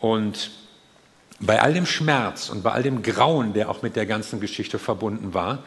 Und 0.00 0.52
bei 1.38 1.60
all 1.60 1.74
dem 1.74 1.84
Schmerz 1.84 2.48
und 2.48 2.62
bei 2.62 2.72
all 2.72 2.82
dem 2.82 3.02
Grauen, 3.02 3.52
der 3.52 3.68
auch 3.68 3.82
mit 3.82 3.94
der 3.94 4.06
ganzen 4.06 4.40
Geschichte 4.40 4.78
verbunden 4.78 5.34
war, 5.34 5.62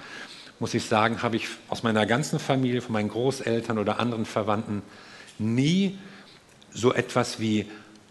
muss 0.57 0.73
ich 0.73 0.85
sagen, 0.85 1.21
habe 1.21 1.35
ich 1.35 1.47
aus 1.69 1.83
meiner 1.83 2.07
ganzen 2.07 2.39
Familie, 2.39 2.81
von 2.81 2.93
meinen 2.93 3.09
Großeltern 3.09 3.77
oder 3.77 3.99
anderen 3.99 4.25
Verwandten 4.25 4.81
nie 5.37 5.99
so 6.73 6.91
etwas 6.91 7.39
wie 7.39 7.69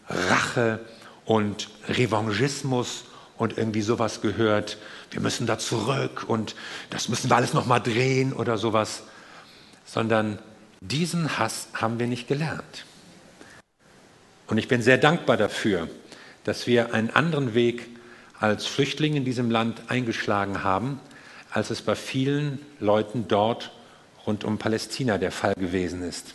Rache 0.08 0.78
und 1.24 1.68
Revanchismus 1.88 3.06
und 3.38 3.58
irgendwie 3.58 3.82
sowas 3.82 4.20
gehört. 4.20 4.78
Wir 5.10 5.20
müssen 5.20 5.48
da 5.48 5.58
zurück 5.58 6.26
und 6.28 6.54
das 6.90 7.08
müssen 7.08 7.28
wir 7.28 7.34
alles 7.34 7.54
noch 7.54 7.66
mal 7.66 7.80
drehen 7.80 8.32
oder 8.32 8.56
sowas 8.56 9.02
sondern 9.86 10.38
diesen 10.82 11.38
Hass 11.38 11.68
haben 11.72 11.98
wir 11.98 12.06
nicht 12.06 12.28
gelernt. 12.28 12.84
Und 14.46 14.58
ich 14.58 14.68
bin 14.68 14.82
sehr 14.82 14.98
dankbar 14.98 15.36
dafür, 15.36 15.88
dass 16.44 16.66
wir 16.66 16.92
einen 16.92 17.10
anderen 17.10 17.54
Weg 17.54 17.88
als 18.38 18.66
Flüchtlinge 18.66 19.16
in 19.16 19.24
diesem 19.24 19.50
Land 19.50 19.82
eingeschlagen 19.88 20.62
haben, 20.62 21.00
als 21.50 21.70
es 21.70 21.80
bei 21.80 21.94
vielen 21.94 22.60
Leuten 22.80 23.26
dort 23.28 23.72
rund 24.26 24.44
um 24.44 24.58
Palästina 24.58 25.18
der 25.18 25.32
Fall 25.32 25.54
gewesen 25.54 26.02
ist. 26.02 26.34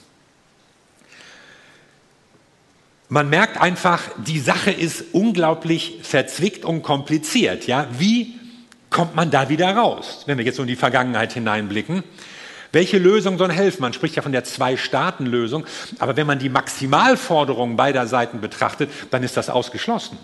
Man 3.07 3.29
merkt 3.29 3.59
einfach, 3.59 4.01
die 4.25 4.39
Sache 4.39 4.71
ist 4.71 5.03
unglaublich 5.11 5.99
verzwickt 6.01 6.63
und 6.63 6.81
kompliziert. 6.81 7.67
Ja? 7.67 7.87
Wie 7.97 8.39
kommt 8.89 9.15
man 9.15 9.29
da 9.29 9.49
wieder 9.49 9.75
raus, 9.75 10.23
wenn 10.25 10.37
wir 10.37 10.45
jetzt 10.45 10.55
so 10.55 10.61
in 10.61 10.69
die 10.69 10.77
Vergangenheit 10.77 11.33
hineinblicken? 11.33 12.03
Welche 12.71 12.97
Lösung 12.97 13.37
soll 13.37 13.51
helfen? 13.51 13.81
Man 13.81 13.93
spricht 13.93 14.15
ja 14.15 14.21
von 14.21 14.31
der 14.31 14.43
Zwei-Staaten-Lösung, 14.43 15.65
aber 15.99 16.15
wenn 16.15 16.27
man 16.27 16.39
die 16.39 16.49
Maximalforderungen 16.49 17.75
beider 17.75 18.07
Seiten 18.07 18.39
betrachtet, 18.39 18.89
dann 19.11 19.23
ist 19.23 19.35
das 19.35 19.49
ausgeschlossen. 19.49 20.17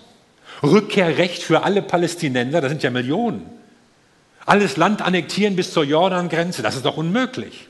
Rückkehrrecht 0.64 1.44
für 1.44 1.64
alle 1.64 1.82
Palästinenser, 1.82 2.62
das 2.62 2.70
sind 2.70 2.84
ja 2.84 2.90
Millionen. 2.90 3.50
Alles 4.46 4.78
Land 4.78 5.02
annektieren 5.02 5.58
bis 5.58 5.74
zur 5.74 5.84
Jordan-Grenze, 5.84 6.62
das 6.62 6.76
ist 6.76 6.86
doch 6.86 6.96
unmöglich. 6.96 7.68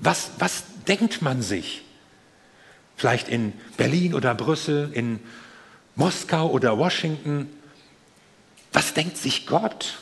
Was, 0.00 0.30
was 0.38 0.62
denkt 0.86 1.22
man 1.22 1.42
sich? 1.42 1.82
Vielleicht 2.96 3.28
in 3.28 3.52
Berlin 3.76 4.14
oder 4.14 4.34
Brüssel, 4.34 4.90
in 4.92 5.20
Moskau 5.96 6.48
oder 6.50 6.78
Washington. 6.78 7.50
Was 8.72 8.94
denkt 8.94 9.16
sich 9.16 9.46
Gott? 9.46 9.98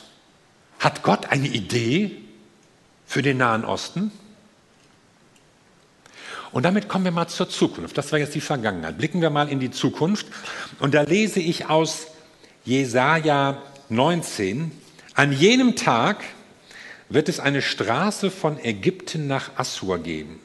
Hat 0.79 1.01
Gott 1.01 1.31
eine 1.31 1.47
Idee? 1.47 2.21
Für 3.15 3.21
den 3.21 3.37
Nahen 3.37 3.63
Osten. 3.63 4.11
Und 6.51 6.63
damit 6.63 6.89
kommen 6.89 7.05
wir 7.05 7.13
mal 7.13 7.29
zur 7.29 7.47
Zukunft. 7.47 7.97
Das 7.97 8.11
war 8.11 8.19
jetzt 8.19 8.35
die 8.35 8.41
Vergangenheit. 8.41 8.97
Blicken 8.97 9.21
wir 9.21 9.29
mal 9.29 9.47
in 9.47 9.61
die 9.61 9.71
Zukunft. 9.71 10.27
Und 10.79 10.93
da 10.93 11.03
lese 11.03 11.39
ich 11.39 11.69
aus 11.69 12.07
Jesaja 12.65 13.61
19. 13.87 14.69
An 15.13 15.31
jenem 15.31 15.77
Tag 15.77 16.25
wird 17.07 17.29
es 17.29 17.39
eine 17.39 17.61
Straße 17.61 18.31
von 18.31 18.59
Ägypten 18.61 19.27
nach 19.27 19.51
Assur 19.55 19.99
geben. 19.99 20.41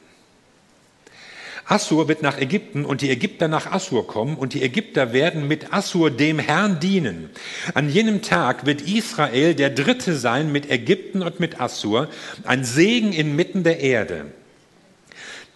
Assur 1.71 2.09
wird 2.09 2.21
nach 2.21 2.37
Ägypten 2.37 2.83
und 2.83 3.01
die 3.01 3.09
Ägypter 3.09 3.47
nach 3.47 3.71
Assur 3.71 4.05
kommen 4.05 4.35
und 4.35 4.53
die 4.53 4.61
Ägypter 4.61 5.13
werden 5.13 5.47
mit 5.47 5.73
Assur 5.73 6.11
dem 6.11 6.37
Herrn 6.37 6.81
dienen. 6.81 7.29
An 7.73 7.89
jenem 7.89 8.21
Tag 8.21 8.65
wird 8.65 8.81
Israel 8.81 9.55
der 9.55 9.69
Dritte 9.69 10.17
sein 10.17 10.51
mit 10.51 10.69
Ägypten 10.69 11.21
und 11.23 11.39
mit 11.39 11.61
Assur, 11.61 12.09
ein 12.43 12.65
Segen 12.65 13.13
inmitten 13.13 13.63
der 13.63 13.79
Erde. 13.79 14.25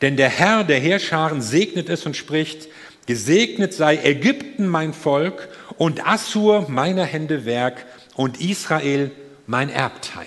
Denn 0.02 0.16
der 0.16 0.30
Herr 0.30 0.64
der 0.64 0.80
Heerscharen 0.80 1.42
segnet 1.42 1.90
es 1.90 2.06
und 2.06 2.16
spricht, 2.16 2.70
gesegnet 3.08 3.74
sei 3.74 3.98
Ägypten 3.98 4.68
mein 4.68 4.94
Volk 4.94 5.50
und 5.78 6.08
Assur 6.08 6.68
meiner 6.70 7.04
Hände 7.04 7.44
Werk 7.44 7.86
und 8.16 8.40
Israel 8.40 9.12
mein 9.48 9.70
Erbteil. 9.70 10.26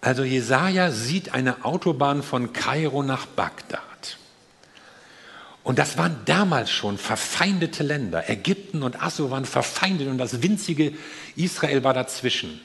Also 0.00 0.24
Jesaja 0.24 0.90
sieht 0.90 1.34
eine 1.34 1.64
Autobahn 1.64 2.22
von 2.22 2.52
Kairo 2.52 3.02
nach 3.02 3.26
Bagdad. 3.26 3.80
Und 5.62 5.78
das 5.78 5.98
waren 5.98 6.16
damals 6.24 6.70
schon 6.70 6.96
verfeindete 6.96 7.82
Länder. 7.82 8.30
Ägypten 8.30 8.82
und 8.82 9.02
Assur 9.02 9.30
waren 9.30 9.44
verfeindet 9.44 10.08
und 10.08 10.18
das 10.18 10.42
winzige 10.42 10.94
Israel 11.36 11.84
war 11.84 11.92
dazwischen. 11.92 12.60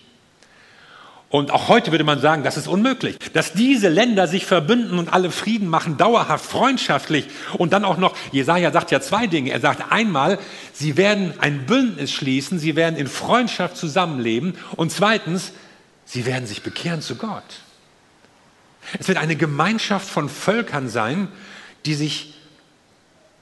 Und 1.29 1.51
auch 1.51 1.67
heute 1.67 1.91
würde 1.91 2.05
man 2.05 2.21
sagen, 2.21 2.43
das 2.43 2.55
ist 2.55 2.67
unmöglich, 2.67 3.17
dass 3.33 3.51
diese 3.51 3.89
Länder 3.89 4.27
sich 4.27 4.45
verbünden 4.45 4.97
und 4.97 5.11
alle 5.11 5.31
Frieden 5.31 5.67
machen, 5.67 5.97
dauerhaft, 5.97 6.45
freundschaftlich. 6.45 7.27
Und 7.57 7.73
dann 7.73 7.83
auch 7.83 7.97
noch, 7.97 8.15
Jesaja 8.31 8.71
sagt 8.71 8.91
ja 8.91 9.01
zwei 9.01 9.27
Dinge. 9.27 9.51
Er 9.51 9.59
sagt 9.59 9.91
einmal, 9.91 10.39
sie 10.71 10.95
werden 10.95 11.33
ein 11.39 11.65
Bündnis 11.65 12.13
schließen, 12.13 12.57
sie 12.57 12.77
werden 12.77 12.95
in 12.95 13.07
Freundschaft 13.07 13.75
zusammenleben. 13.75 14.53
Und 14.77 14.93
zweitens, 14.93 15.51
Sie 16.05 16.25
werden 16.25 16.47
sich 16.47 16.62
bekehren 16.62 17.01
zu 17.01 17.15
Gott. 17.15 17.62
Es 19.00 19.07
wird 19.07 19.17
eine 19.17 19.35
Gemeinschaft 19.35 20.07
von 20.07 20.29
Völkern 20.29 20.89
sein, 20.89 21.27
die 21.85 21.95
sich 21.95 22.35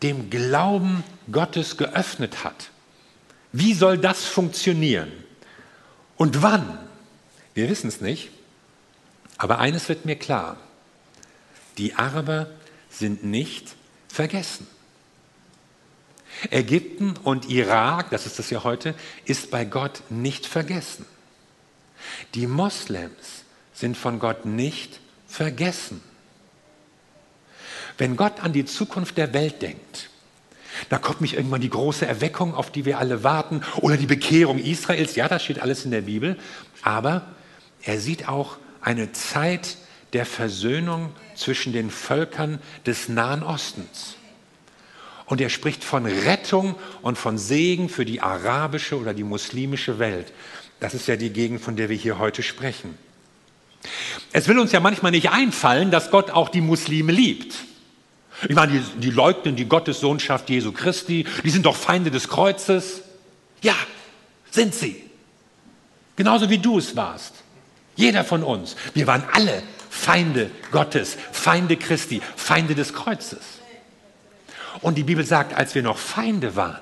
dem 0.01 0.29
Glauben 0.29 1.03
Gottes 1.32 1.77
geöffnet 1.77 2.43
hat. 2.43 2.70
Wie 3.51 3.74
soll 3.74 3.98
das 3.98 4.25
funktionieren? 4.25 5.12
Und 6.15 6.41
wann? 6.41 6.77
Wir 7.53 7.70
wissen 7.70 7.88
es 7.88 8.01
nicht. 8.01 8.32
Aber 9.38 9.60
eines 9.60 9.89
wird 9.89 10.05
mir 10.05 10.15
klar. 10.15 10.58
Die 11.77 11.96
Araber 11.96 12.48
sind 12.89 13.24
nicht 13.24 13.75
vergessen. 14.08 14.67
Ägypten 16.50 17.15
und 17.24 17.50
Irak, 17.50 18.10
das 18.10 18.25
ist 18.25 18.39
das 18.39 18.50
ja 18.50 18.63
heute, 18.63 18.96
ist 19.25 19.51
bei 19.51 19.65
Gott 19.65 20.01
nicht 20.10 20.46
vergessen. 20.46 21.05
Die 22.36 22.48
Moslems 22.48 23.43
sind 23.74 23.98
von 23.98 24.19
Gott 24.19 24.45
nicht 24.45 25.00
vergessen. 25.27 26.01
Wenn 27.98 28.15
Gott 28.15 28.41
an 28.41 28.53
die 28.53 28.65
Zukunft 28.65 29.17
der 29.17 29.33
Welt 29.33 29.62
denkt, 29.62 30.10
da 30.89 30.98
kommt 30.98 31.22
nicht 31.22 31.36
irgendwann 31.36 31.62
die 31.62 31.69
große 31.69 32.05
Erweckung, 32.05 32.55
auf 32.55 32.72
die 32.72 32.86
wir 32.86 32.98
alle 32.98 33.24
warten, 33.24 33.62
oder 33.77 33.98
die 33.98 34.07
Bekehrung 34.07 34.57
Israels, 34.57 35.15
ja, 35.15 35.27
das 35.27 35.43
steht 35.43 35.60
alles 35.60 35.86
in 35.86 35.91
der 35.91 36.01
Bibel, 36.01 36.38
aber 36.81 37.27
er 37.83 38.00
sieht 38.00 38.27
auch 38.27 38.57
eine 38.81 39.12
Zeit 39.12 39.77
der 40.13 40.25
Versöhnung 40.25 41.12
zwischen 41.36 41.74
den 41.74 41.89
Völkern 41.89 42.60
des 42.86 43.10
Nahen 43.10 43.43
Ostens. 43.43 44.15
Und 45.25 45.41
er 45.41 45.50
spricht 45.50 45.83
von 45.83 46.05
Rettung 46.05 46.75
und 47.01 47.17
von 47.17 47.38
Segen 47.38 47.89
für 47.89 48.05
die 48.05 48.22
arabische 48.22 49.00
oder 49.00 49.13
die 49.13 49.24
muslimische 49.24 49.98
Welt. 49.98 50.33
Das 50.84 50.94
ist 50.94 51.08
ja 51.08 51.16
die 51.16 51.30
Gegend, 51.30 51.62
von 51.62 51.78
der 51.78 51.88
wir 51.88 51.96
hier 51.96 52.20
heute 52.20 52.44
sprechen. 52.44 52.98
Es 54.34 54.50
will 54.50 54.60
uns 54.60 54.74
ja 54.74 54.82
manchmal 54.82 55.13
nicht 55.13 55.30
einfallen, 55.30 55.92
dass 55.92 56.12
Gott 56.12 56.30
auch 56.30 56.50
die 56.50 56.60
Muslime 56.60 57.13
liebt. 57.13 57.56
Ich 58.50 58.56
meine, 58.56 58.74
die, 58.74 59.00
die 59.00 59.10
leugnen 59.10 59.56
die 59.56 59.63
Gottessohnschaft 59.63 60.50
Jesu 60.50 60.74
Christi, 60.74 61.25
die 61.42 61.50
sind 61.52 61.66
doch 61.66 61.78
Feinde 61.78 62.12
des 62.12 62.28
Kreuzes. 62.28 63.04
Ja, 63.62 63.75
sind 64.52 64.75
sie. 64.75 65.02
Genauso 66.18 66.50
wie 66.50 66.58
du 66.58 66.80
es 66.80 66.98
warst. 66.98 67.36
Jeder 67.96 68.25
von 68.25 68.44
uns. 68.44 68.75
Wir 68.94 69.08
waren 69.08 69.24
alle 69.32 69.63
Feinde 69.90 70.52
Gottes, 70.72 71.16
Feinde 71.32 71.78
Christi, 71.78 72.22
Feinde 72.36 72.75
des 72.75 72.94
Kreuzes. 72.94 73.40
Und 74.82 74.98
die 74.98 75.04
Bibel 75.04 75.24
sagt, 75.24 75.54
als 75.54 75.75
wir 75.75 75.82
noch 75.82 75.98
Feinde 75.98 76.58
waren, 76.58 76.82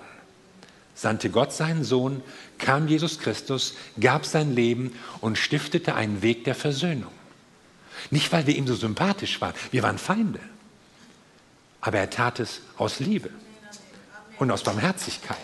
sandte 0.96 1.30
Gott 1.30 1.52
seinen 1.54 1.84
Sohn, 1.84 2.24
kam 2.62 2.88
Jesus 2.88 3.20
Christus, 3.20 3.76
gab 4.00 4.26
sein 4.26 4.56
Leben 4.56 4.98
und 5.20 5.38
stiftete 5.38 5.96
einen 5.96 6.22
Weg 6.22 6.46
der 6.46 6.56
Versöhnung. 6.56 7.12
Nicht, 8.10 8.32
weil 8.32 8.48
wir 8.48 8.56
ihm 8.56 8.68
so 8.68 8.76
sympathisch 8.76 9.42
waren, 9.42 9.54
wir 9.72 9.84
waren 9.84 9.98
Feinde. 9.98 10.40
Aber 11.82 11.98
er 11.98 12.10
tat 12.10 12.40
es 12.40 12.62
aus 12.78 13.00
Liebe 13.00 13.30
und 14.40 14.50
aus 14.52 14.64
Barmherzigkeit. 14.64 15.38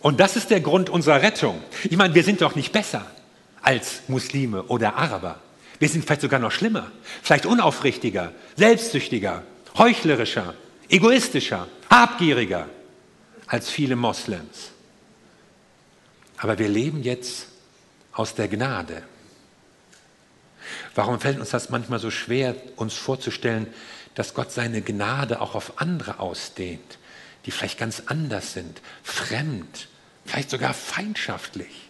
Und 0.00 0.20
das 0.20 0.36
ist 0.36 0.50
der 0.50 0.60
Grund 0.60 0.90
unserer 0.90 1.22
Rettung. 1.22 1.60
Ich 1.84 1.96
meine, 1.96 2.14
wir 2.14 2.22
sind 2.22 2.40
doch 2.40 2.54
nicht 2.54 2.72
besser 2.72 3.04
als 3.62 4.02
Muslime 4.08 4.62
oder 4.64 4.96
Araber. 4.96 5.40
Wir 5.78 5.88
sind 5.88 6.04
vielleicht 6.04 6.22
sogar 6.22 6.40
noch 6.40 6.52
schlimmer, 6.52 6.90
vielleicht 7.22 7.46
unaufrichtiger, 7.46 8.32
selbstsüchtiger, 8.56 9.42
heuchlerischer, 9.76 10.54
egoistischer, 10.88 11.68
habgieriger 11.90 12.68
als 13.46 13.70
viele 13.70 13.96
Moslems. 13.96 14.70
Aber 16.36 16.58
wir 16.58 16.68
leben 16.68 17.02
jetzt 17.02 17.48
aus 18.12 18.34
der 18.34 18.48
Gnade. 18.48 19.02
Warum 20.94 21.20
fällt 21.20 21.38
uns 21.38 21.50
das 21.50 21.70
manchmal 21.70 21.98
so 21.98 22.10
schwer, 22.10 22.54
uns 22.76 22.94
vorzustellen, 22.94 23.66
dass 24.14 24.34
Gott 24.34 24.52
seine 24.52 24.82
Gnade 24.82 25.40
auch 25.40 25.54
auf 25.54 25.80
andere 25.80 26.18
ausdehnt, 26.18 26.98
die 27.46 27.50
vielleicht 27.50 27.78
ganz 27.78 28.02
anders 28.06 28.52
sind, 28.52 28.80
fremd, 29.02 29.88
vielleicht 30.26 30.50
sogar 30.50 30.74
feindschaftlich? 30.74 31.87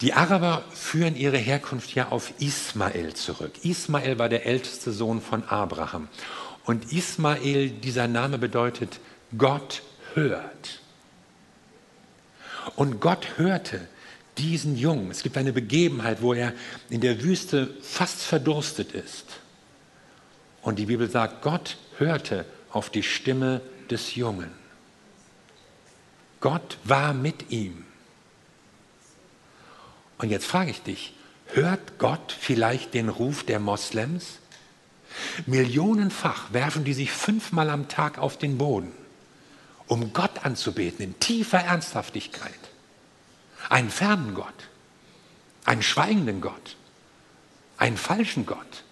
Die 0.00 0.14
Araber 0.14 0.64
führen 0.72 1.14
ihre 1.14 1.36
Herkunft 1.36 1.94
ja 1.94 2.08
auf 2.08 2.32
Ismael 2.40 3.12
zurück. 3.14 3.52
Ismael 3.64 4.18
war 4.18 4.30
der 4.30 4.46
älteste 4.46 4.92
Sohn 4.92 5.20
von 5.20 5.44
Abraham. 5.44 6.08
Und 6.64 6.92
Ismael, 6.92 7.68
dieser 7.68 8.08
Name 8.08 8.38
bedeutet, 8.38 8.98
Gott 9.36 9.82
hört. 10.14 10.80
Und 12.76 13.00
Gott 13.00 13.36
hörte 13.36 13.88
diesen 14.38 14.76
Jungen. 14.76 15.10
Es 15.10 15.22
gibt 15.22 15.36
eine 15.36 15.52
Begebenheit, 15.52 16.22
wo 16.22 16.32
er 16.32 16.54
in 16.88 17.02
der 17.02 17.22
Wüste 17.22 17.74
fast 17.82 18.22
verdurstet 18.22 18.92
ist. 18.92 19.26
Und 20.62 20.78
die 20.78 20.86
Bibel 20.86 21.10
sagt, 21.10 21.42
Gott 21.42 21.76
hörte 21.98 22.46
auf 22.70 22.88
die 22.88 23.02
Stimme 23.02 23.60
des 23.90 24.14
Jungen. 24.14 24.50
Gott 26.40 26.78
war 26.84 27.12
mit 27.12 27.50
ihm. 27.50 27.84
Und 30.20 30.28
jetzt 30.28 30.44
frage 30.44 30.70
ich 30.70 30.82
dich, 30.82 31.14
hört 31.46 31.98
Gott 31.98 32.36
vielleicht 32.38 32.92
den 32.92 33.08
Ruf 33.08 33.42
der 33.42 33.58
Moslems? 33.58 34.38
Millionenfach 35.46 36.52
werfen 36.52 36.84
die 36.84 36.92
sich 36.92 37.10
fünfmal 37.10 37.70
am 37.70 37.88
Tag 37.88 38.18
auf 38.18 38.36
den 38.36 38.58
Boden, 38.58 38.92
um 39.86 40.12
Gott 40.12 40.44
anzubeten 40.44 41.02
in 41.02 41.18
tiefer 41.20 41.60
Ernsthaftigkeit. 41.60 42.52
Einen 43.70 43.88
fernen 43.88 44.34
Gott, 44.34 44.68
einen 45.64 45.82
schweigenden 45.82 46.42
Gott, 46.42 46.76
einen 47.78 47.96
falschen 47.96 48.44
Gott. 48.44 48.84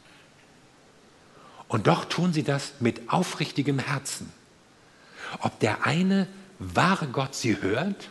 Und 1.69 1.89
doch 1.89 2.07
tun 2.07 2.33
sie 2.33 2.43
das 2.43 2.73
mit 2.81 3.13
aufrichtigem 3.13 3.79
Herzen. 3.79 4.33
Ob 5.41 5.61
der 5.61 5.85
eine 5.85 6.27
wahre 6.59 7.09
Gott 7.09 7.35
sie 7.35 7.61
hört 7.61 8.09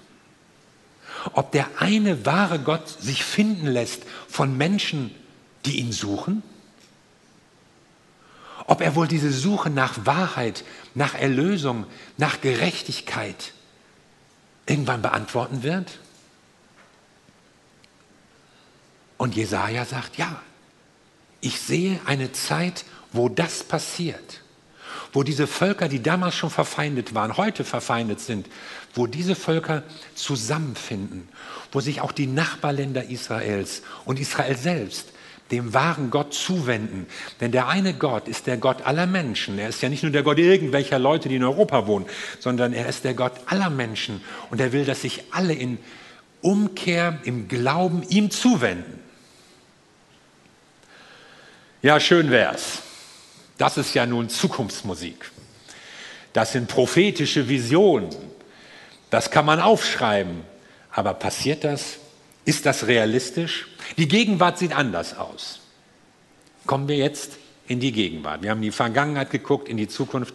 ob 1.34 1.52
der 1.52 1.68
eine 1.80 2.26
wahre 2.26 2.60
Gott 2.60 2.88
sich 2.88 3.24
finden 3.24 3.68
lässt 3.68 4.04
von 4.28 4.58
Menschen, 4.58 5.14
die 5.66 5.80
ihn 5.80 5.92
suchen? 5.92 6.44
Ob 8.66 8.82
er 8.82 8.96
wohl 8.96 9.08
diese 9.08 9.32
Suche 9.32 9.70
nach 9.70 10.06
Wahrheit, 10.06 10.64
nach 10.94 11.14
Erlösung, 11.14 11.86
nach 12.18 12.42
Gerechtigkeit 12.42 13.54
irgendwann 14.66 15.02
beantworten 15.02 15.64
wird? 15.64 16.00
Und 19.18 19.36
Jesaja 19.36 19.86
sagt: 19.86 20.18
Ja, 20.18 20.42
ich 21.40 21.60
sehe 21.62 22.00
eine 22.06 22.32
Zeit, 22.34 22.84
wo 23.14 23.30
das 23.30 23.64
passiert 23.64 24.42
wo 25.18 25.24
diese 25.24 25.48
Völker, 25.48 25.88
die 25.88 26.04
damals 26.04 26.36
schon 26.36 26.52
verfeindet 26.52 27.16
waren, 27.16 27.38
heute 27.38 27.64
verfeindet 27.64 28.20
sind, 28.20 28.46
wo 28.94 29.08
diese 29.08 29.34
Völker 29.34 29.82
zusammenfinden, 30.13 31.28
wo 31.72 31.80
sich 31.80 32.02
auch 32.02 32.12
die 32.12 32.28
Nachbarländer 32.28 33.10
Israels 33.10 33.82
und 34.06 34.20
Israel 34.20 34.56
selbst 34.56 35.08
dem 35.50 35.74
wahren 35.74 36.12
Gott 36.12 36.36
zuwenden. 36.36 37.08
Denn 37.41 37.52
der 37.52 37.68
eine 37.68 37.96
Gott 37.96 38.28
ist 38.28 38.46
der 38.46 38.58
Gott 38.58 38.86
aller 38.86 39.08
Menschen. 39.08 39.58
Er 39.58 39.70
ist 39.70 39.82
ja 39.82 39.89
nicht 39.89 40.04
nur 40.04 40.12
der 40.12 40.22
Gott 40.22 40.38
irgendwelcher 40.38 41.00
Leute, 41.00 41.30
die 41.30 41.38
in 41.38 41.44
Europa 41.44 41.88
wohnen, 41.88 42.06
sondern 42.38 42.74
er 42.74 42.88
ist 42.88 43.04
der 43.04 43.15
Gott 43.15 43.34
aller 43.48 43.72
Menschen. 43.72 44.22
Und 44.52 44.62
er 44.62 44.72
will, 44.72 44.86
dass 44.86 45.02
sich 45.02 45.24
alle 45.32 45.54
in 45.54 45.80
Umkehr, 46.41 47.18
im 47.24 47.48
Glauben 47.48 48.04
ihm 48.08 48.30
zuwenden. 48.30 49.00
Ja, 51.82 52.00
schön 52.00 52.30
wär's. 52.30 52.84
Das 53.58 53.78
ist 53.78 53.93
ja 53.93 54.06
nun 54.06 54.30
Zukunftsmusik. 54.30 55.32
Das 56.34 56.52
sind 56.52 56.67
prophetische 56.67 57.50
Visionen. 57.50 58.10
Das 59.10 59.32
kann 59.32 59.46
man 59.46 59.60
aufschreiben. 59.60 60.41
Aber 60.91 61.13
passiert 61.13 61.63
das? 61.63 61.98
Ist 62.46 62.65
das 62.65 62.88
realistisch? 62.88 63.67
Die 63.98 64.08
Gegenwart 64.08 64.58
sieht 64.58 64.76
anders 64.76 65.17
aus. 65.17 65.60
Kommen 66.65 66.88
wir 66.88 66.98
jetzt 66.98 67.38
in 67.67 67.80
die 67.80 67.91
Gegenwart. 67.91 68.43
Wir 68.43 68.52
haben 68.52 68.62
die 68.62 68.72
Vergangenheit 68.72 69.32
geguckt, 69.32 69.70
in 69.70 69.78
die 69.78 69.88
Zukunft. 69.88 70.34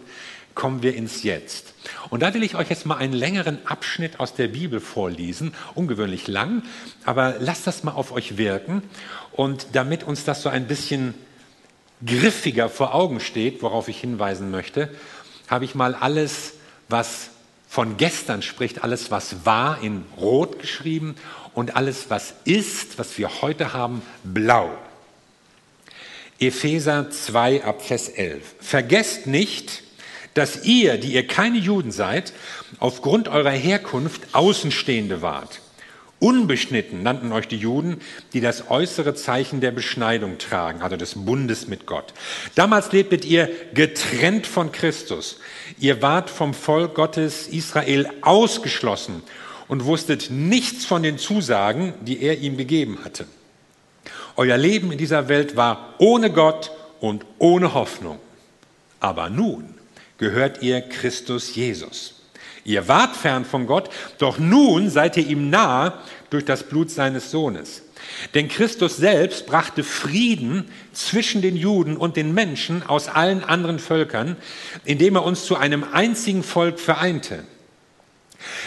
Kommen 0.55 0.83
wir 0.83 0.95
ins 0.95 1.23
Jetzt. 1.23 1.73
Und 2.09 2.21
da 2.21 2.33
will 2.33 2.43
ich 2.43 2.55
euch 2.55 2.69
jetzt 2.69 2.85
mal 2.85 2.97
einen 2.97 3.13
längeren 3.13 3.65
Abschnitt 3.65 4.19
aus 4.19 4.35
der 4.35 4.47
Bibel 4.49 4.79
vorlesen. 4.79 5.55
Ungewöhnlich 5.73 6.27
lang, 6.27 6.61
aber 7.05 7.37
lasst 7.39 7.65
das 7.65 7.83
mal 7.83 7.93
auf 7.93 8.11
euch 8.11 8.37
wirken. 8.37 8.83
Und 9.31 9.67
damit 9.73 10.03
uns 10.03 10.23
das 10.25 10.43
so 10.43 10.49
ein 10.49 10.67
bisschen 10.67 11.15
griffiger 12.05 12.69
vor 12.69 12.93
Augen 12.93 13.19
steht, 13.19 13.61
worauf 13.61 13.87
ich 13.87 13.99
hinweisen 13.99 14.51
möchte, 14.51 14.89
habe 15.47 15.65
ich 15.65 15.75
mal 15.75 15.95
alles, 15.95 16.53
was 16.89 17.29
von 17.67 17.97
gestern 17.97 18.41
spricht, 18.41 18.83
alles, 18.83 19.11
was 19.11 19.45
war, 19.45 19.81
in 19.81 20.05
Rot 20.17 20.59
geschrieben 20.59 21.15
und 21.53 21.75
alles, 21.75 22.09
was 22.09 22.35
ist, 22.45 22.99
was 22.99 23.17
wir 23.17 23.41
heute 23.41 23.73
haben, 23.73 24.01
blau. 24.23 24.69
Epheser 26.39 27.09
2 27.09 27.63
ab 27.63 27.81
Vers 27.81 28.09
11. 28.09 28.55
Vergesst 28.59 29.27
nicht, 29.27 29.83
dass 30.33 30.65
ihr, 30.65 30.97
die 30.97 31.13
ihr 31.13 31.27
keine 31.27 31.57
Juden 31.57 31.91
seid, 31.91 32.33
aufgrund 32.79 33.27
eurer 33.27 33.51
Herkunft 33.51 34.33
Außenstehende 34.33 35.21
wart 35.21 35.62
Unbeschnitten 36.23 37.03
nannten 37.03 37.33
euch 37.33 37.49
die 37.49 37.57
Juden, 37.57 37.99
die 38.31 38.39
das 38.39 38.69
äußere 38.69 39.13
Zeichen 39.13 39.59
der 39.59 39.71
Beschneidung 39.71 40.37
tragen, 40.37 40.81
also 40.81 40.95
des 40.95 41.15
Bundes 41.15 41.67
mit 41.67 41.85
Gott. 41.85 42.13
Damals 42.55 42.93
lebtet 42.93 43.25
ihr 43.25 43.49
getrennt 43.73 44.47
von 44.47 44.71
Christus. 44.71 45.41
Ihr 45.79 46.01
wart 46.01 46.29
vom 46.29 46.53
Volk 46.53 46.95
Gottes 46.95 47.47
Israel 47.47 48.09
ausgeschlossen 48.21 49.21
und 49.67 49.83
wusstet 49.83 50.29
nichts 50.29 50.85
von 50.85 51.03
den 51.03 51.17
Zusagen, 51.17 51.93
die 51.99 52.21
er 52.21 52.39
ihm 52.39 52.55
gegeben 52.55 52.99
hatte. 53.03 53.25
Euer 54.37 54.55
Leben 54.55 54.93
in 54.93 54.97
dieser 54.97 55.27
Welt 55.27 55.57
war 55.57 55.95
ohne 55.97 56.31
Gott 56.31 56.71
und 57.01 57.25
ohne 57.37 57.73
Hoffnung. 57.73 58.17
Aber 59.01 59.29
nun 59.29 59.73
gehört 60.17 60.61
ihr 60.61 60.79
Christus 60.79 61.53
Jesus. 61.53 62.22
Ihr 62.65 62.87
wart 62.87 63.15
fern 63.15 63.45
von 63.45 63.67
Gott, 63.67 63.89
doch 64.19 64.39
nun 64.39 64.89
seid 64.89 65.17
ihr 65.17 65.27
ihm 65.27 65.49
nahe 65.49 65.93
durch 66.29 66.45
das 66.45 66.63
Blut 66.63 66.89
seines 66.89 67.29
Sohnes. 67.29 67.83
Denn 68.33 68.47
Christus 68.47 68.97
selbst 68.97 69.45
brachte 69.45 69.83
Frieden 69.83 70.69
zwischen 70.93 71.41
den 71.41 71.55
Juden 71.55 71.97
und 71.97 72.15
den 72.15 72.33
Menschen 72.33 72.83
aus 72.83 73.07
allen 73.07 73.43
anderen 73.43 73.79
Völkern, 73.79 74.37
indem 74.85 75.15
er 75.15 75.23
uns 75.23 75.45
zu 75.45 75.55
einem 75.55 75.85
einzigen 75.91 76.43
Volk 76.43 76.79
vereinte. 76.79 77.43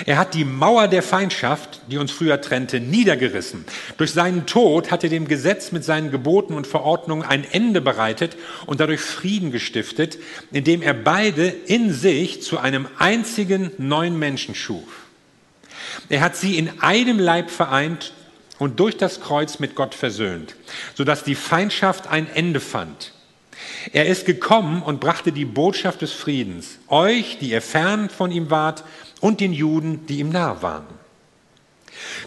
Er 0.04 0.18
hat 0.18 0.34
die 0.34 0.44
Mauer 0.44 0.88
der 0.88 1.02
Feindschaft, 1.02 1.80
die 1.90 1.98
uns 1.98 2.10
früher 2.10 2.40
trennte, 2.40 2.80
niedergerissen. 2.80 3.64
Durch 3.96 4.12
seinen 4.12 4.46
Tod 4.46 4.90
hat 4.90 5.04
er 5.04 5.10
dem 5.10 5.26
Gesetz 5.28 5.72
mit 5.72 5.84
seinen 5.84 6.10
Geboten 6.10 6.54
und 6.54 6.66
Verordnungen 6.66 7.26
ein 7.26 7.44
Ende 7.50 7.80
bereitet 7.80 8.36
und 8.66 8.80
dadurch 8.80 9.00
Frieden 9.00 9.52
gestiftet, 9.52 10.18
indem 10.52 10.82
er 10.82 10.94
beide 10.94 11.46
in 11.46 11.92
sich 11.92 12.42
zu 12.42 12.58
einem 12.58 12.88
einzigen 12.98 13.70
neuen 13.78 14.18
Menschen 14.18 14.54
schuf. 14.54 15.06
Er 16.08 16.20
hat 16.20 16.36
sie 16.36 16.58
in 16.58 16.80
einem 16.80 17.18
Leib 17.18 17.50
vereint 17.50 18.12
und 18.58 18.80
durch 18.80 18.96
das 18.96 19.20
Kreuz 19.20 19.58
mit 19.58 19.74
Gott 19.74 19.94
versöhnt, 19.94 20.56
sodass 20.94 21.24
die 21.24 21.34
Feindschaft 21.34 22.06
ein 22.06 22.28
Ende 22.32 22.60
fand. 22.60 23.12
Er 23.92 24.06
ist 24.06 24.26
gekommen 24.26 24.82
und 24.82 25.00
brachte 25.00 25.32
die 25.32 25.44
Botschaft 25.44 26.02
des 26.02 26.12
Friedens, 26.12 26.78
euch, 26.88 27.38
die 27.38 27.50
ihr 27.50 27.62
fern 27.62 28.10
von 28.10 28.30
ihm 28.30 28.50
wart, 28.50 28.84
und 29.20 29.40
den 29.40 29.52
Juden, 29.52 30.06
die 30.06 30.18
ihm 30.18 30.30
nah 30.30 30.62
waren. 30.62 30.86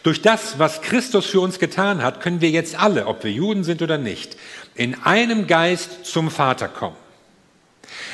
Durch 0.04 0.22
das, 0.22 0.60
was 0.60 0.82
Christus 0.82 1.26
für 1.26 1.42
uns 1.42 1.60
getan 1.60 2.02
hat, 2.02 2.22
können 2.22 2.42
wir 2.42 2.50
jetzt 2.50 2.80
alle, 2.80 3.08
ob 3.08 3.24
wir 3.24 3.32
Juden 3.32 3.64
sind 3.64 3.82
oder 3.82 3.98
nicht, 3.98 4.38
in 4.76 4.96
einem 5.04 5.48
Geist 5.48 6.06
zum 6.06 6.32
Vater 6.32 6.68
kommen. 6.68 6.96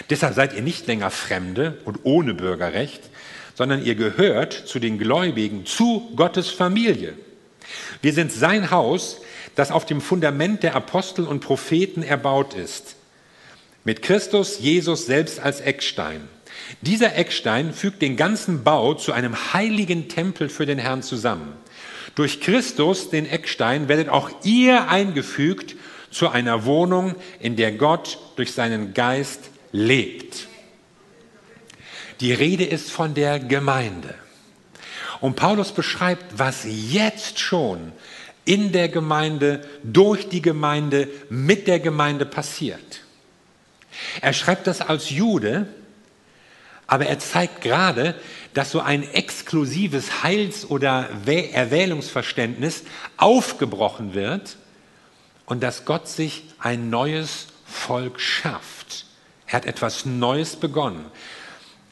Deshalb 0.09 0.35
seid 0.35 0.53
ihr 0.53 0.61
nicht 0.61 0.87
länger 0.87 1.11
Fremde 1.11 1.77
und 1.85 1.99
ohne 2.03 2.33
Bürgerrecht, 2.33 3.01
sondern 3.55 3.83
ihr 3.83 3.95
gehört 3.95 4.53
zu 4.53 4.79
den 4.79 4.97
Gläubigen, 4.97 5.65
zu 5.65 6.11
Gottes 6.15 6.49
Familie. 6.49 7.13
Wir 8.01 8.13
sind 8.13 8.31
sein 8.31 8.71
Haus, 8.71 9.21
das 9.55 9.71
auf 9.71 9.85
dem 9.85 10.01
Fundament 10.01 10.63
der 10.63 10.75
Apostel 10.75 11.25
und 11.25 11.39
Propheten 11.39 12.03
erbaut 12.03 12.53
ist. 12.53 12.95
Mit 13.83 14.01
Christus 14.01 14.59
Jesus 14.59 15.05
selbst 15.05 15.39
als 15.39 15.61
Eckstein. 15.61 16.27
Dieser 16.81 17.15
Eckstein 17.15 17.73
fügt 17.73 18.01
den 18.01 18.17
ganzen 18.17 18.63
Bau 18.63 18.93
zu 18.93 19.11
einem 19.11 19.53
heiligen 19.53 20.07
Tempel 20.07 20.49
für 20.49 20.65
den 20.65 20.79
Herrn 20.79 21.03
zusammen. 21.03 21.53
Durch 22.15 22.41
Christus, 22.41 23.09
den 23.09 23.25
Eckstein, 23.25 23.87
werdet 23.87 24.09
auch 24.09 24.29
ihr 24.43 24.89
eingefügt 24.89 25.75
zu 26.11 26.29
einer 26.29 26.65
Wohnung, 26.65 27.15
in 27.39 27.55
der 27.55 27.73
Gott 27.73 28.19
durch 28.35 28.53
seinen 28.53 28.93
Geist 28.93 29.49
lebt. 29.71 30.47
Die 32.21 32.31
Rede 32.31 32.63
ist 32.63 32.91
von 32.91 33.13
der 33.13 33.39
Gemeinde. 33.39 34.15
Und 35.19 35.35
Paulus 35.35 35.71
beschreibt, 35.71 36.37
was 36.37 36.65
jetzt 36.65 37.39
schon 37.39 37.91
in 38.45 38.71
der 38.71 38.89
Gemeinde, 38.89 39.67
durch 39.83 40.29
die 40.29 40.41
Gemeinde, 40.41 41.09
mit 41.29 41.67
der 41.67 41.79
Gemeinde 41.79 42.25
passiert. 42.25 43.01
Er 44.21 44.33
schreibt 44.33 44.67
das 44.67 44.81
als 44.81 45.09
Jude, 45.09 45.67
aber 46.87 47.07
er 47.07 47.19
zeigt 47.19 47.61
gerade, 47.61 48.15
dass 48.53 48.71
so 48.71 48.79
ein 48.79 49.03
exklusives 49.03 50.23
Heils- 50.23 50.69
oder 50.69 51.09
Erwählungsverständnis 51.25 52.83
aufgebrochen 53.17 54.13
wird 54.13 54.57
und 55.45 55.63
dass 55.63 55.85
Gott 55.85 56.07
sich 56.07 56.43
ein 56.59 56.89
neues 56.89 57.47
Volk 57.65 58.19
schafft. 58.19 59.05
Er 59.47 59.53
hat 59.53 59.65
etwas 59.65 60.05
Neues 60.05 60.55
begonnen. 60.55 61.05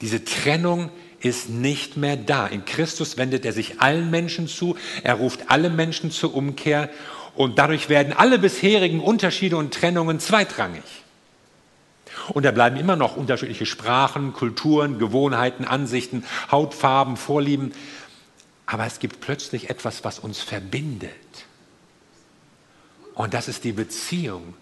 Diese 0.02 0.24
Trennung 0.24 0.90
ist 1.20 1.50
nicht 1.50 1.98
mehr 1.98 2.18
da. 2.18 2.48
In 2.48 2.66
Christus 2.66 3.18
wendet 3.18 3.46
er 3.46 3.54
sich 3.54 3.82
allen 3.82 4.12
Menschen 4.12 4.48
zu, 4.48 4.76
er 5.04 5.16
ruft 5.16 5.50
alle 5.50 5.70
Menschen 5.70 6.12
zur 6.12 6.36
Umkehr 6.36 6.90
und 7.36 7.58
dadurch 7.58 7.90
werden 7.90 8.14
alle 8.14 8.38
bisherigen 8.38 9.00
Unterschiede 9.00 9.58
und 9.58 9.74
Trennungen 9.74 10.20
zweitrangig. 10.20 10.84
Und 12.30 12.44
da 12.44 12.52
bleiben 12.52 12.78
immer 12.78 12.96
noch 12.96 13.18
unterschiedliche 13.18 13.66
Sprachen, 13.66 14.34
Kulturen, 14.34 15.00
Gewohnheiten, 15.00 15.66
Ansichten, 15.66 16.24
Hautfarben, 16.52 17.18
Vorlieben. 17.18 17.74
Aber 18.66 18.86
es 18.86 19.00
gibt 19.00 19.20
plötzlich 19.20 19.70
etwas, 19.70 20.04
was 20.04 20.20
uns 20.20 20.40
verbindet. 20.40 21.12
Und 23.14 23.34
das 23.34 23.48
ist 23.48 23.64
die 23.64 23.74
Beziehung 23.74 24.54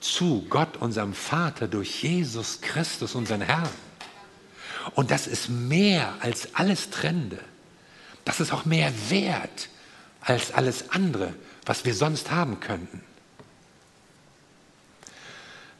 zu 0.00 0.46
Gott, 0.48 0.76
unserem 0.78 1.14
Vater, 1.14 1.66
durch 1.66 2.02
Jesus 2.02 2.60
Christus, 2.60 3.14
unseren 3.14 3.40
Herrn. 3.40 3.68
Und 4.94 5.10
das 5.10 5.26
ist 5.26 5.48
mehr 5.48 6.14
als 6.20 6.54
alles 6.54 6.90
Trennende. 6.90 7.40
Das 8.24 8.40
ist 8.40 8.52
auch 8.52 8.64
mehr 8.64 8.92
wert 9.08 9.68
als 10.20 10.52
alles 10.52 10.90
andere, 10.90 11.34
was 11.66 11.84
wir 11.84 11.94
sonst 11.94 12.30
haben 12.30 12.60
könnten. 12.60 13.02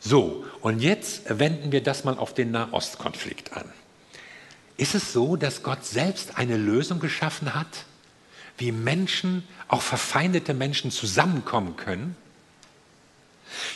So, 0.05 0.45
und 0.61 0.81
jetzt 0.81 1.23
wenden 1.39 1.73
wir 1.73 1.83
das 1.83 2.05
mal 2.05 2.19
auf 2.19 2.35
den 2.35 2.51
Nahostkonflikt 2.51 3.57
an. 3.57 3.65
Ist 4.77 4.95
es 4.95 5.13
so, 5.13 5.37
dass 5.37 5.63
Gott 5.63 5.85
selbst 5.87 6.37
eine 6.37 6.59
Lösung 6.59 7.01
geschaffen 7.01 7.55
hat, 7.55 7.87
wie 8.59 8.71
Menschen, 8.71 9.45
auch 9.67 9.81
verfeindete 9.81 10.53
Menschen 10.53 10.91
zusammenkommen 10.91 11.77
können? 11.77 12.17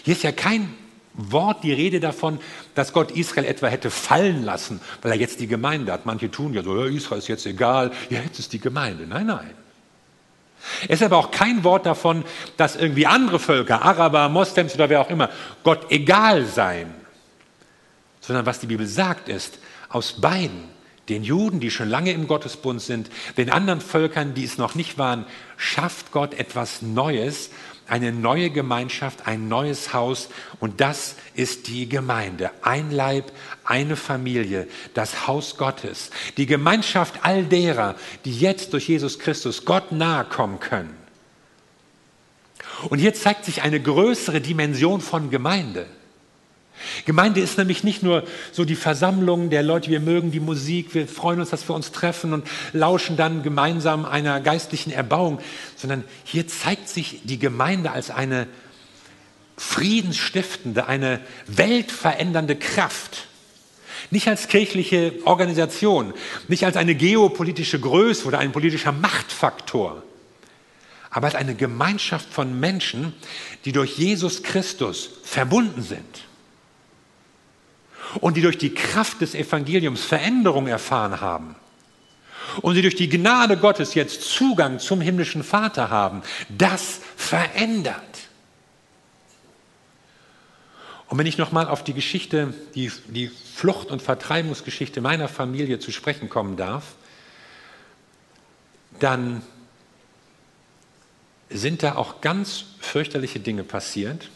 Hier 0.04 0.12
ist 0.14 0.22
ja 0.22 0.32
kein 0.32 0.74
Wort 1.14 1.64
die 1.64 1.72
Rede 1.72 1.98
davon, 1.98 2.40
dass 2.74 2.92
Gott 2.92 3.10
Israel 3.12 3.46
etwa 3.46 3.68
hätte 3.68 3.90
fallen 3.90 4.44
lassen, 4.44 4.80
weil 5.00 5.12
er 5.12 5.18
jetzt 5.18 5.40
die 5.40 5.46
Gemeinde 5.46 5.92
hat. 5.92 6.04
Manche 6.04 6.30
tun 6.30 6.52
ja 6.52 6.62
so, 6.62 6.78
ja, 6.78 6.94
Israel 6.94 7.18
ist 7.18 7.28
jetzt 7.28 7.46
egal, 7.46 7.90
ja, 8.10 8.20
jetzt 8.20 8.38
ist 8.38 8.52
die 8.52 8.60
Gemeinde. 8.60 9.06
Nein, 9.06 9.26
nein. 9.26 9.54
Es 10.88 11.00
ist 11.00 11.02
aber 11.02 11.16
auch 11.16 11.30
kein 11.30 11.64
Wort 11.64 11.86
davon, 11.86 12.24
dass 12.56 12.76
irgendwie 12.76 13.06
andere 13.06 13.38
Völker, 13.38 13.82
Araber, 13.82 14.28
Moslems 14.28 14.74
oder 14.74 14.88
wer 14.88 15.00
auch 15.00 15.10
immer, 15.10 15.30
Gott 15.62 15.90
egal 15.90 16.44
seien. 16.46 16.94
Sondern 18.20 18.46
was 18.46 18.60
die 18.60 18.66
Bibel 18.66 18.86
sagt 18.86 19.28
ist, 19.28 19.58
aus 19.88 20.20
beiden, 20.20 20.64
den 21.08 21.24
Juden, 21.24 21.60
die 21.60 21.70
schon 21.70 21.88
lange 21.88 22.12
im 22.12 22.28
Gottesbund 22.28 22.80
sind, 22.80 23.10
den 23.36 23.50
anderen 23.50 23.80
Völkern, 23.80 24.34
die 24.34 24.44
es 24.44 24.58
noch 24.58 24.74
nicht 24.74 24.98
waren, 24.98 25.24
schafft 25.56 26.12
Gott 26.12 26.34
etwas 26.34 26.82
Neues, 26.82 27.50
eine 27.88 28.12
neue 28.12 28.50
Gemeinschaft, 28.50 29.26
ein 29.26 29.48
neues 29.48 29.94
Haus 29.94 30.28
und 30.60 30.80
das 30.80 31.16
ist 31.34 31.68
die 31.68 31.88
Gemeinde. 31.88 32.50
Ein 32.62 32.90
Leib, 32.90 33.32
eine 33.64 33.96
Familie, 33.96 34.68
das 34.94 35.26
Haus 35.26 35.56
Gottes, 35.56 36.10
die 36.36 36.46
Gemeinschaft 36.46 37.20
all 37.22 37.44
derer, 37.44 37.96
die 38.24 38.38
jetzt 38.38 38.74
durch 38.74 38.88
Jesus 38.88 39.18
Christus 39.18 39.64
Gott 39.64 39.90
nahe 39.90 40.24
kommen 40.24 40.60
können. 40.60 40.94
Und 42.90 42.98
hier 42.98 43.14
zeigt 43.14 43.44
sich 43.44 43.62
eine 43.62 43.80
größere 43.80 44.40
Dimension 44.40 45.00
von 45.00 45.30
Gemeinde. 45.30 45.86
Gemeinde 47.04 47.40
ist 47.40 47.58
nämlich 47.58 47.84
nicht 47.84 48.02
nur 48.02 48.24
so 48.52 48.64
die 48.64 48.76
Versammlung 48.76 49.50
der 49.50 49.62
Leute, 49.62 49.90
wir 49.90 50.00
mögen 50.00 50.30
die 50.30 50.40
Musik, 50.40 50.94
wir 50.94 51.08
freuen 51.08 51.40
uns, 51.40 51.50
dass 51.50 51.68
wir 51.68 51.74
uns 51.74 51.92
treffen 51.92 52.32
und 52.32 52.46
lauschen 52.72 53.16
dann 53.16 53.42
gemeinsam 53.42 54.04
einer 54.04 54.40
geistlichen 54.40 54.92
Erbauung, 54.92 55.40
sondern 55.76 56.04
hier 56.24 56.46
zeigt 56.48 56.88
sich 56.88 57.20
die 57.24 57.38
Gemeinde 57.38 57.90
als 57.90 58.10
eine 58.10 58.46
friedensstiftende, 59.56 60.86
eine 60.86 61.20
weltverändernde 61.46 62.56
Kraft. 62.56 63.26
Nicht 64.10 64.28
als 64.28 64.48
kirchliche 64.48 65.12
Organisation, 65.24 66.14
nicht 66.46 66.64
als 66.64 66.76
eine 66.76 66.94
geopolitische 66.94 67.80
Größe 67.80 68.26
oder 68.26 68.38
ein 68.38 68.52
politischer 68.52 68.92
Machtfaktor, 68.92 70.02
aber 71.10 71.26
als 71.26 71.34
eine 71.34 71.54
Gemeinschaft 71.54 72.32
von 72.32 72.58
Menschen, 72.60 73.12
die 73.64 73.72
durch 73.72 73.98
Jesus 73.98 74.42
Christus 74.44 75.10
verbunden 75.24 75.82
sind 75.82 76.27
und 78.20 78.36
die 78.36 78.42
durch 78.42 78.58
die 78.58 78.74
Kraft 78.74 79.20
des 79.20 79.34
Evangeliums 79.34 80.04
Veränderung 80.04 80.66
erfahren 80.66 81.20
haben 81.20 81.56
und 82.62 82.74
sie 82.74 82.82
durch 82.82 82.96
die 82.96 83.08
Gnade 83.08 83.56
Gottes 83.56 83.94
jetzt 83.94 84.22
Zugang 84.22 84.78
zum 84.78 85.00
himmlischen 85.00 85.44
Vater 85.44 85.90
haben, 85.90 86.22
das 86.48 87.00
verändert. 87.16 88.02
Und 91.08 91.16
wenn 91.18 91.26
ich 91.26 91.38
nochmal 91.38 91.68
auf 91.68 91.84
die 91.84 91.94
Geschichte, 91.94 92.52
die, 92.74 92.92
die 93.08 93.28
Flucht- 93.28 93.90
und 93.90 94.02
Vertreibungsgeschichte 94.02 95.00
meiner 95.00 95.28
Familie 95.28 95.78
zu 95.78 95.90
sprechen 95.90 96.28
kommen 96.28 96.56
darf, 96.56 96.96
dann 98.98 99.42
sind 101.48 101.82
da 101.82 101.94
auch 101.94 102.20
ganz 102.20 102.64
fürchterliche 102.78 103.40
Dinge 103.40 103.64
passiert, 103.64 104.28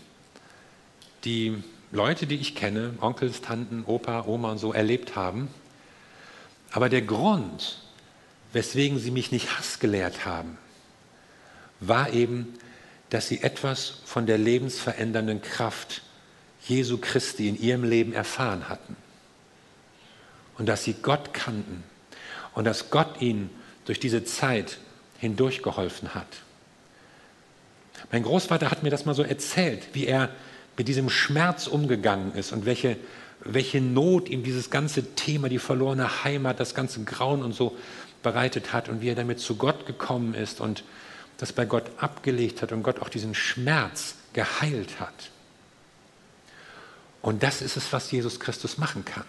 die 1.25 1.63
Leute, 1.93 2.27
die 2.27 2.37
ich 2.37 2.55
kenne, 2.55 2.95
Onkels, 3.01 3.43
Tanten, 3.43 3.85
Opa, 3.87 4.25
Oma 4.27 4.51
und 4.53 4.59
so, 4.59 4.73
erlebt 4.73 5.15
haben. 5.15 5.49
Aber 6.73 6.89
der 6.89 7.03
Grund, 7.03 7.83
weswegen 8.55 8.99
sie 8.99 9.11
mich 9.11 9.31
nicht 9.31 9.59
Hass 9.59 9.79
gelehrt 9.79 10.25
haben, 10.25 10.57
war 11.81 12.11
eben, 12.11 12.55
dass 13.11 13.29
sie 13.29 13.43
etwas 13.43 14.01
von 14.07 14.25
der 14.25 14.39
lebensverändernden 14.39 15.43
Kraft 15.43 16.01
Jesu 16.67 16.97
Christi 16.97 17.49
in 17.49 17.61
ihrem 17.61 17.85
Leben 17.85 18.15
erfahren 18.15 18.71
hatten. 18.71 18.97
Und 20.57 20.67
dass 20.67 20.85
sie 20.85 20.95
Gott 20.95 21.35
kannten 21.35 21.85
und 22.55 22.65
dass 22.65 22.89
Gott 22.89 23.21
ihnen 23.21 23.51
durch 23.85 24.01
diese 24.01 24.25
Zeit 24.25 24.79
hindurchgeholfen 25.19 26.15
hat. 26.15 26.29
Mein 28.11 28.23
Großvater 28.23 28.71
hat 28.71 28.83
mir 28.83 28.91
das 28.91 29.05
mal 29.05 29.15
so 29.15 29.23
erzählt, 29.23 29.89
wie 29.93 30.07
er 30.07 30.31
mit 30.77 30.89
diesem 30.89 31.11
Schmerz 31.11 31.67
umgegangen 31.67 32.35
ist 32.35 32.53
und 32.53 32.65
welche, 32.65 32.97
welche 33.41 33.81
Not 33.81 34.29
ihm 34.29 34.43
dieses 34.43 34.71
ganze 34.71 35.15
Thema, 35.15 35.49
die 35.49 35.59
verlorene 35.59 36.25
Heimat, 36.25 36.61
das 36.61 36.75
ganze 36.75 37.05
Grauen 37.05 37.43
und 37.43 37.55
so 37.55 37.77
bereitet 38.23 38.73
hat 38.73 38.89
und 38.89 39.01
wie 39.01 39.09
er 39.09 39.15
damit 39.15 39.41
zu 39.41 39.57
Gott 39.57 39.87
gekommen 39.87 40.35
ist 40.35 40.61
und 40.61 40.85
das 41.39 41.53
bei 41.53 41.65
Gott 41.65 41.91
abgelegt 41.99 42.63
hat 42.63 42.73
und 42.73 42.83
Gott 42.83 43.01
auch 43.01 43.09
diesen 43.09 43.35
Schmerz 43.35 44.15
geheilt 44.33 45.01
hat. 45.01 45.31
Und 47.21 47.43
das 47.43 47.63
ist 47.63 47.77
es, 47.77 47.93
was 47.93 48.11
Jesus 48.11 48.41
Christus 48.41 48.79
machen 48.79 49.05
kann. 49.05 49.25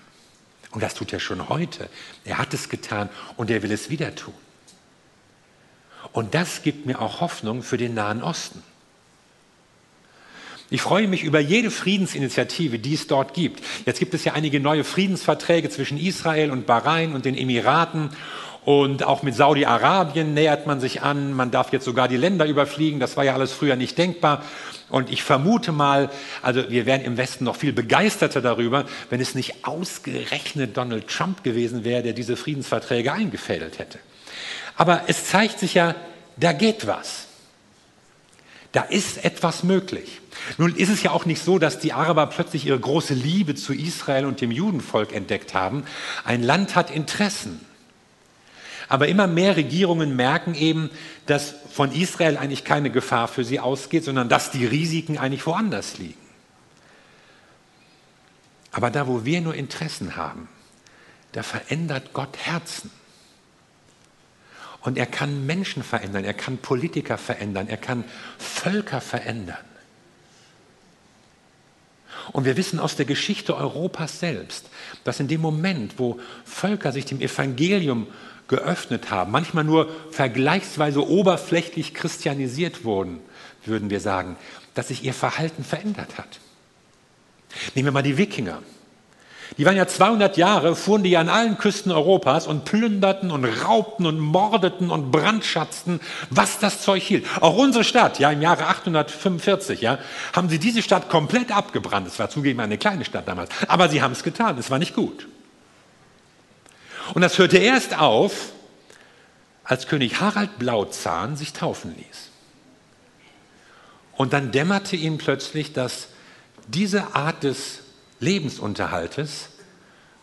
Und 0.72 0.82
das 0.82 0.96
tut 0.96 1.14
er 1.14 1.20
schon 1.20 1.50
heute. 1.50 1.90
Er 2.26 2.40
hat 2.40 2.54
es 2.54 2.70
getan 2.70 3.10
und 3.38 3.52
er 3.52 3.62
will 3.62 3.72
es 3.72 3.90
wieder 3.90 4.16
tun. 4.16 4.34
Und 6.12 6.34
das 6.34 6.64
gibt 6.64 6.86
mir 6.86 7.00
auch 7.00 7.22
Hoffnung 7.22 7.64
für 7.64 7.78
den 7.78 7.94
Nahen 7.94 8.24
Osten. 8.24 8.64
Ich 10.74 10.82
freue 10.82 11.08
mich 11.08 11.22
über 11.24 11.40
jede 11.40 11.70
Friedensinitiative, 11.70 12.80
die 12.80 12.96
es 12.96 13.06
dort 13.06 13.36
gibt. 13.36 13.64
Jetzt 13.86 14.00
gibt 14.00 14.16
es 14.16 14.24
ja 14.24 14.34
einige 14.34 14.60
neue 14.60 14.84
Friedensverträge 14.84 15.70
zwischen 15.70 16.00
Israel 16.00 16.50
und 16.50 16.66
Bahrain 16.66 17.14
und 17.14 17.26
den 17.26 17.38
Emiraten. 17.38 18.10
Und 18.66 19.04
auch 19.04 19.22
mit 19.22 19.36
Saudi-Arabien 19.36 20.34
nähert 20.34 20.66
man 20.66 20.80
sich 20.80 21.04
an. 21.04 21.34
Man 21.34 21.52
darf 21.52 21.72
jetzt 21.74 21.86
sogar 21.86 22.08
die 22.08 22.18
Länder 22.18 22.48
überfliegen. 22.48 23.00
Das 23.00 23.16
war 23.18 23.24
ja 23.24 23.36
alles 23.36 23.54
früher 23.54 23.76
nicht 23.76 24.00
denkbar. 24.00 24.42
Und 24.90 25.12
ich 25.12 25.22
vermute 25.22 25.72
mal, 25.72 26.10
also 26.42 26.68
wir 26.72 26.88
wären 26.88 27.02
im 27.02 27.18
Westen 27.18 27.44
noch 27.44 27.56
viel 27.56 27.72
begeisterter 27.72 28.42
darüber, 28.42 28.86
wenn 29.12 29.22
es 29.22 29.36
nicht 29.36 29.68
ausgerechnet 29.68 30.76
Donald 30.76 31.08
Trump 31.08 31.44
gewesen 31.44 31.84
wäre, 31.84 32.02
der 32.02 32.14
diese 32.14 32.36
Friedensverträge 32.36 33.14
eingefädelt 33.14 33.78
hätte. 33.78 34.00
Aber 34.76 35.04
es 35.06 35.28
zeigt 35.28 35.60
sich 35.60 35.76
ja, 35.76 35.94
da 36.36 36.52
geht 36.52 36.88
was. 36.88 37.28
Da 38.74 38.82
ist 38.82 39.24
etwas 39.24 39.64
möglich. 39.64 40.20
Nun 40.58 40.76
ist 40.76 40.90
es 40.90 41.04
ja 41.04 41.12
auch 41.12 41.26
nicht 41.26 41.44
so, 41.44 41.60
dass 41.60 41.80
die 41.80 41.94
Araber 41.94 42.26
plötzlich 42.26 42.66
ihre 42.66 42.80
große 42.80 43.14
Liebe 43.14 43.54
zu 43.54 43.72
Israel 43.72 44.26
und 44.26 44.42
dem 44.42 44.50
Judenvolk 44.50 45.14
entdeckt 45.14 45.54
haben. 45.54 45.86
Ein 46.26 46.42
Land 46.42 46.76
hat 46.76 46.90
Interessen. 46.90 47.64
Aber 48.90 49.08
immer 49.08 49.28
mehr 49.28 49.56
Regierungen 49.56 50.16
merken 50.16 50.56
eben, 50.56 50.90
dass 51.28 51.54
von 51.72 51.92
Israel 51.92 52.36
eigentlich 52.38 52.64
keine 52.64 52.90
Gefahr 52.90 53.28
für 53.28 53.46
sie 53.46 53.60
ausgeht, 53.60 54.04
sondern 54.04 54.28
dass 54.28 54.52
die 54.52 54.66
Risiken 54.66 55.20
eigentlich 55.20 55.46
woanders 55.46 56.00
liegen. 56.00 56.20
Aber 58.72 58.90
da, 58.90 59.08
wo 59.08 59.24
wir 59.24 59.40
nur 59.42 59.54
Interessen 59.54 60.16
haben, 60.16 60.50
da 61.32 61.44
verändert 61.44 62.12
Gott 62.14 62.38
Herzen. 62.38 62.90
Und 64.84 64.98
er 64.98 65.06
kann 65.06 65.46
Menschen 65.46 65.82
verändern, 65.82 66.26
er 66.26 66.34
kann 66.34 66.58
Politiker 66.58 67.18
verändern, 67.18 67.68
er 67.70 67.78
kann 67.78 68.04
Völker 68.38 69.00
verändern. 69.02 69.58
Und 72.32 72.46
wir 72.46 72.58
wissen 72.58 72.80
aus 72.80 72.96
der 72.96 73.06
Geschichte 73.06 73.56
Europas 73.56 74.20
selbst, 74.20 74.70
dass 75.04 75.20
in 75.20 75.28
dem 75.28 75.42
Moment, 75.42 76.00
wo 76.00 76.20
Völker 76.46 76.92
sich 76.92 77.06
dem 77.06 77.22
Evangelium 77.22 78.08
geöffnet 78.48 79.10
haben, 79.10 79.32
manchmal 79.32 79.64
nur 79.64 79.90
vergleichsweise 80.12 81.08
oberflächlich 81.08 81.94
christianisiert 81.94 82.84
wurden, 82.84 83.20
würden 83.66 83.90
wir 83.90 84.00
sagen, 84.00 84.36
dass 84.74 84.90
sich 84.90 85.04
ihr 85.04 85.14
Verhalten 85.14 85.64
verändert 85.64 86.18
hat. 86.18 86.40
Nehmen 87.76 87.88
wir 87.88 87.92
mal 87.92 88.04
die 88.04 88.18
Wikinger. 88.18 88.62
Die 89.58 89.66
waren 89.66 89.76
ja 89.76 89.88
200 89.88 90.38
Jahre, 90.38 90.76
fuhren 90.76 91.04
die 91.04 91.12
ja 91.12 91.20
an 91.20 91.30
allen 91.30 91.58
Küsten 91.58 91.92
Europas 91.92 92.48
und 92.48 92.66
plünderten 92.66 93.30
und 93.30 93.46
raubten 93.46 94.06
und 94.06 94.20
mordeten 94.20 94.90
und 94.90 95.12
brandschatzten, 95.12 96.00
was 96.30 96.60
das 96.60 96.82
Zeug 96.82 97.04
hielt. 97.04 97.26
Auch 97.42 97.56
unsere 97.56 97.84
Stadt, 97.84 98.20
ja, 98.20 98.32
im 98.32 98.42
Jahre 98.42 98.66
845, 98.68 99.82
ja, 99.82 100.00
haben 100.34 100.50
sie 100.50 100.60
diese 100.60 100.82
Stadt 100.82 101.10
komplett 101.10 101.52
abgebrannt. 101.56 102.08
Es 102.08 102.18
war 102.18 102.30
zugegeben 102.30 102.62
eine 102.62 102.78
kleine 102.78 103.06
Stadt 103.06 103.28
damals, 103.28 103.50
aber 103.68 103.90
sie 103.90 104.02
haben 104.02 104.14
es 104.14 104.24
getan. 104.24 104.58
Es 104.58 104.72
war 104.72 104.80
nicht 104.80 104.96
gut. 104.96 105.28
Und 107.14 107.22
das 107.22 107.38
hörte 107.38 107.58
erst 107.58 108.00
auf, 108.00 108.54
als 109.64 109.88
König 109.88 110.20
Harald 110.20 110.58
Blauzahn 110.58 111.36
sich 111.36 111.54
taufen 111.54 111.96
ließ. 111.96 112.32
Und 114.16 114.34
dann 114.34 114.52
dämmerte 114.52 114.96
ihm 114.96 115.18
plötzlich, 115.18 115.74
dass 115.74 116.08
diese 116.68 117.16
Art 117.16 117.44
des 117.44 117.83
Lebensunterhaltes 118.24 119.50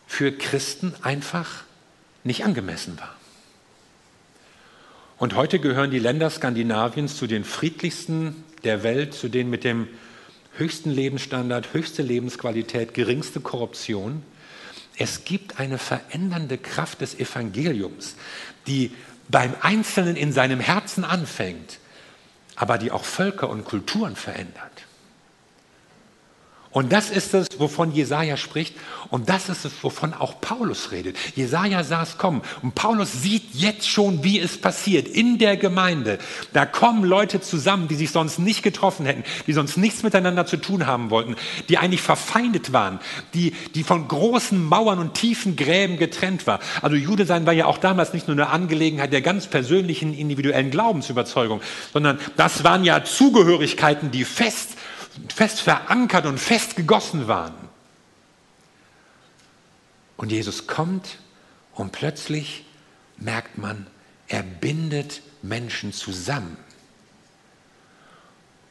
für 0.07 0.31
Christen 0.31 0.93
einfach 1.01 1.63
nicht 2.23 2.43
angemessen 2.43 2.99
war. 2.99 3.15
Und 5.17 5.35
heute 5.35 5.59
gehören 5.59 5.91
die 5.91 5.99
Länder 5.99 6.29
Skandinaviens 6.29 7.15
zu 7.15 7.27
den 7.27 7.43
friedlichsten 7.43 8.43
der 8.63 8.83
Welt, 8.83 9.13
zu 9.13 9.29
denen 9.29 9.49
mit 9.49 9.63
dem 9.63 9.87
höchsten 10.57 10.89
Lebensstandard, 10.89 11.73
höchste 11.73 12.01
Lebensqualität, 12.01 12.93
geringste 12.93 13.39
Korruption. 13.39 14.23
Es 14.97 15.23
gibt 15.23 15.59
eine 15.59 15.77
verändernde 15.77 16.57
Kraft 16.57 17.01
des 17.01 17.19
Evangeliums, 17.19 18.15
die 18.67 18.91
beim 19.29 19.53
Einzelnen 19.61 20.15
in 20.15 20.33
seinem 20.33 20.59
Herzen 20.59 21.03
anfängt, 21.03 21.77
aber 22.55 22.77
die 22.77 22.91
auch 22.91 23.05
Völker 23.05 23.49
und 23.49 23.63
Kulturen 23.63 24.15
verändert. 24.15 24.70
Und 26.71 26.93
das 26.93 27.09
ist 27.09 27.33
es, 27.33 27.47
wovon 27.57 27.91
Jesaja 27.91 28.37
spricht. 28.37 28.75
Und 29.09 29.27
das 29.27 29.49
ist 29.49 29.65
es, 29.65 29.73
wovon 29.81 30.13
auch 30.13 30.39
Paulus 30.39 30.91
redet. 30.91 31.17
Jesaja 31.35 31.83
sah 31.83 32.03
es 32.03 32.17
kommen. 32.17 32.41
Und 32.61 32.75
Paulus 32.75 33.21
sieht 33.21 33.53
jetzt 33.53 33.89
schon, 33.89 34.23
wie 34.23 34.39
es 34.39 34.57
passiert 34.57 35.07
in 35.07 35.37
der 35.37 35.57
Gemeinde. 35.57 36.17
Da 36.53 36.65
kommen 36.65 37.03
Leute 37.03 37.41
zusammen, 37.41 37.89
die 37.89 37.95
sich 37.95 38.11
sonst 38.11 38.39
nicht 38.39 38.63
getroffen 38.63 39.05
hätten, 39.05 39.25
die 39.47 39.53
sonst 39.53 39.75
nichts 39.75 40.01
miteinander 40.03 40.45
zu 40.45 40.55
tun 40.55 40.87
haben 40.87 41.09
wollten, 41.09 41.35
die 41.67 41.77
eigentlich 41.77 42.01
verfeindet 42.01 42.71
waren, 42.71 42.99
die, 43.33 43.51
die 43.75 43.83
von 43.83 44.07
großen 44.07 44.63
Mauern 44.63 44.99
und 44.99 45.13
tiefen 45.13 45.57
Gräben 45.57 45.97
getrennt 45.97 46.47
war. 46.47 46.61
Also 46.81 46.95
Jude 46.95 47.25
sein 47.25 47.45
war 47.45 47.53
ja 47.53 47.65
auch 47.65 47.79
damals 47.79 48.13
nicht 48.13 48.29
nur 48.29 48.37
eine 48.37 48.49
Angelegenheit 48.49 49.11
der 49.11 49.21
ganz 49.21 49.47
persönlichen, 49.47 50.13
individuellen 50.13 50.71
Glaubensüberzeugung, 50.71 51.59
sondern 51.91 52.17
das 52.37 52.63
waren 52.63 52.85
ja 52.85 53.03
Zugehörigkeiten, 53.03 54.11
die 54.11 54.23
fest 54.23 54.77
fest 55.33 55.61
verankert 55.61 56.25
und 56.25 56.39
fest 56.39 56.75
gegossen 56.75 57.27
waren. 57.27 57.53
Und 60.17 60.31
Jesus 60.31 60.67
kommt 60.67 61.17
und 61.73 61.91
plötzlich 61.91 62.65
merkt 63.17 63.57
man, 63.57 63.87
er 64.27 64.43
bindet 64.43 65.21
Menschen 65.41 65.93
zusammen. 65.93 66.57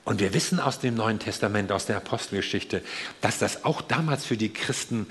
Und 0.05 0.20
wir 0.20 0.33
wissen 0.33 0.59
aus 0.61 0.81
dem 0.81 0.94
Neuen 0.94 1.18
Testament, 1.18 1.70
aus 1.72 1.87
der 1.87 1.96
Apostelgeschichte, 1.96 2.83
dass 3.20 3.38
das 3.38 3.64
auch 3.64 3.83
damals 3.83 4.24
für 4.24 4.37
die 4.37 4.53
Christen 4.53 5.07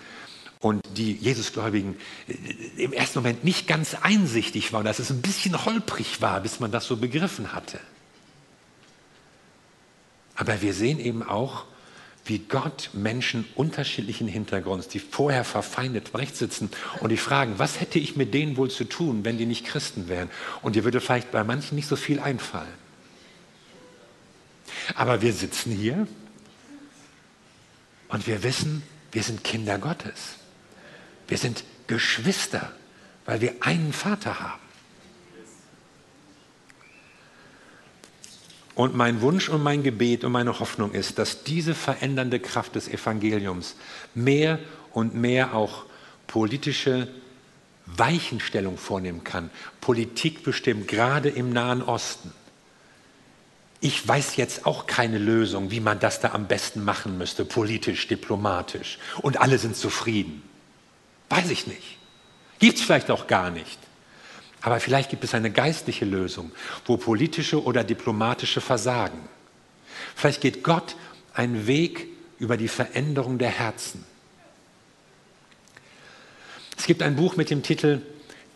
und 0.59 0.81
die 0.97 1.13
Jesusgläubigen 1.13 1.95
äh, 2.27 2.83
im 2.83 2.93
ersten 2.93 3.19
Moment 3.19 3.43
nicht 3.43 3.67
ganz 3.67 3.95
einsichtig 4.01 4.73
war, 4.73 4.83
dass 4.83 4.99
es 4.99 5.09
ein 5.09 5.21
bisschen 5.21 5.65
holprig 5.65 6.21
war, 6.21 6.41
bis 6.41 6.59
man 6.59 6.71
das 6.71 6.85
so 6.85 6.97
begriffen 6.97 7.53
hatte. 7.53 7.79
Aber 10.39 10.61
wir 10.61 10.73
sehen 10.73 11.01
eben 11.01 11.21
auch, 11.21 11.65
wie 12.23 12.39
Gott 12.39 12.91
Menschen 12.93 13.45
unterschiedlichen 13.55 14.29
Hintergrunds, 14.29 14.87
die 14.87 14.99
vorher 14.99 15.43
verfeindet 15.43 16.15
rechts 16.15 16.39
sitzen 16.39 16.69
und 17.01 17.09
die 17.09 17.17
fragen, 17.17 17.59
was 17.59 17.81
hätte 17.81 17.99
ich 17.99 18.15
mit 18.15 18.33
denen 18.33 18.55
wohl 18.55 18.71
zu 18.71 18.85
tun, 18.85 19.25
wenn 19.25 19.37
die 19.37 19.45
nicht 19.45 19.65
Christen 19.65 20.07
wären? 20.07 20.29
Und 20.61 20.77
dir 20.77 20.85
würde 20.85 21.01
vielleicht 21.01 21.31
bei 21.31 21.43
manchen 21.43 21.75
nicht 21.75 21.89
so 21.89 21.97
viel 21.97 22.21
einfallen. 22.21 22.73
Aber 24.95 25.21
wir 25.21 25.33
sitzen 25.33 25.73
hier 25.73 26.07
und 28.07 28.25
wir 28.25 28.41
wissen, 28.41 28.81
wir 29.11 29.23
sind 29.23 29.43
Kinder 29.43 29.77
Gottes. 29.77 30.35
Wir 31.27 31.37
sind 31.37 31.65
Geschwister, 31.87 32.71
weil 33.25 33.41
wir 33.41 33.55
einen 33.59 33.91
Vater 33.91 34.39
haben. 34.39 34.68
Und 38.79 38.95
mein 38.95 39.19
Wunsch 39.19 39.49
und 39.49 39.61
mein 39.61 39.83
Gebet 39.83 40.23
und 40.23 40.31
meine 40.31 40.61
Hoffnung 40.61 40.93
ist, 40.93 41.19
dass 41.19 41.43
diese 41.43 41.75
verändernde 41.75 42.39
Kraft 42.39 42.75
des 42.75 42.87
Evangeliums 42.87 43.75
mehr 44.15 44.57
und 44.93 45.13
mehr 45.15 45.53
auch 45.53 45.83
politische 46.27 47.09
Weichenstellung 47.87 48.77
vornehmen 48.77 49.25
kann. 49.25 49.49
Politik 49.81 50.43
bestimmt, 50.43 50.87
gerade 50.87 51.27
im 51.27 51.51
Nahen 51.51 51.81
Osten. 51.81 52.31
Ich 53.81 54.07
weiß 54.07 54.37
jetzt 54.37 54.65
auch 54.65 54.87
keine 54.87 55.17
Lösung, 55.17 55.71
wie 55.71 55.81
man 55.81 55.99
das 55.99 56.21
da 56.21 56.31
am 56.31 56.47
besten 56.47 56.85
machen 56.85 57.17
müsste, 57.17 57.43
politisch, 57.43 58.07
diplomatisch. 58.07 58.97
Und 59.21 59.41
alle 59.41 59.57
sind 59.57 59.75
zufrieden. 59.75 60.41
Weiß 61.27 61.49
ich 61.49 61.67
nicht. 61.67 61.97
Gibt 62.59 62.77
es 62.77 62.85
vielleicht 62.85 63.11
auch 63.11 63.27
gar 63.27 63.49
nicht. 63.49 63.77
Aber 64.61 64.79
vielleicht 64.79 65.09
gibt 65.09 65.23
es 65.23 65.33
eine 65.33 65.51
geistliche 65.51 66.05
Lösung, 66.05 66.51
wo 66.85 66.97
politische 66.97 67.63
oder 67.63 67.83
diplomatische 67.83 68.61
versagen. 68.61 69.19
Vielleicht 70.15 70.41
geht 70.41 70.63
Gott 70.63 70.95
einen 71.33 71.67
Weg 71.67 72.07
über 72.39 72.57
die 72.57 72.67
Veränderung 72.67 73.37
der 73.37 73.49
Herzen. 73.49 74.03
Es 76.77 76.85
gibt 76.85 77.01
ein 77.01 77.15
Buch 77.15 77.35
mit 77.35 77.49
dem 77.49 77.63
Titel 77.63 78.01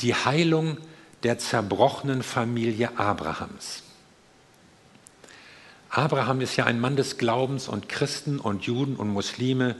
Die 0.01 0.15
Heilung 0.15 0.77
der 1.23 1.37
zerbrochenen 1.37 2.23
Familie 2.23 2.97
Abrahams. 2.97 3.83
Abraham 5.89 6.41
ist 6.41 6.55
ja 6.55 6.65
ein 6.65 6.79
Mann 6.79 6.95
des 6.95 7.17
Glaubens 7.17 7.67
und 7.67 7.87
Christen 7.87 8.39
und 8.39 8.63
Juden 8.63 8.95
und 8.95 9.09
Muslime 9.09 9.75